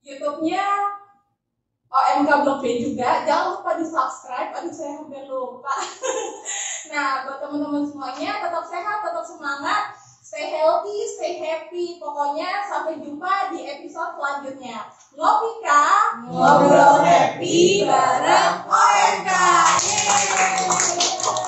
YouTube-nya 0.08 0.64
OMK 1.92 2.30
Blog 2.48 2.64
B 2.64 2.80
juga. 2.80 3.28
Jangan 3.28 3.60
lupa 3.60 3.76
di 3.76 3.84
subscribe. 3.84 4.56
Aduh 4.56 4.72
saya 4.72 5.04
hampir 5.04 5.28
lupa. 5.28 5.68
nah 6.96 7.28
buat 7.28 7.44
teman-teman 7.44 7.84
semuanya 7.84 8.40
tetap 8.40 8.64
sehat, 8.64 9.04
tetap 9.04 9.24
semangat, 9.28 10.00
Stay 10.24 10.56
healthy, 10.56 11.04
stay 11.20 11.36
happy. 11.36 12.00
Pokoknya 12.00 12.64
sampai 12.64 12.96
jumpa 12.96 13.52
di 13.52 13.68
episode 13.68 14.16
selanjutnya. 14.16 14.88
Ngopika, 15.12 15.84
ngobrol 16.32 17.04
happy 17.04 17.84
bareng 17.84 18.64
OMK. 18.64 19.30
Yeay. 19.84 21.43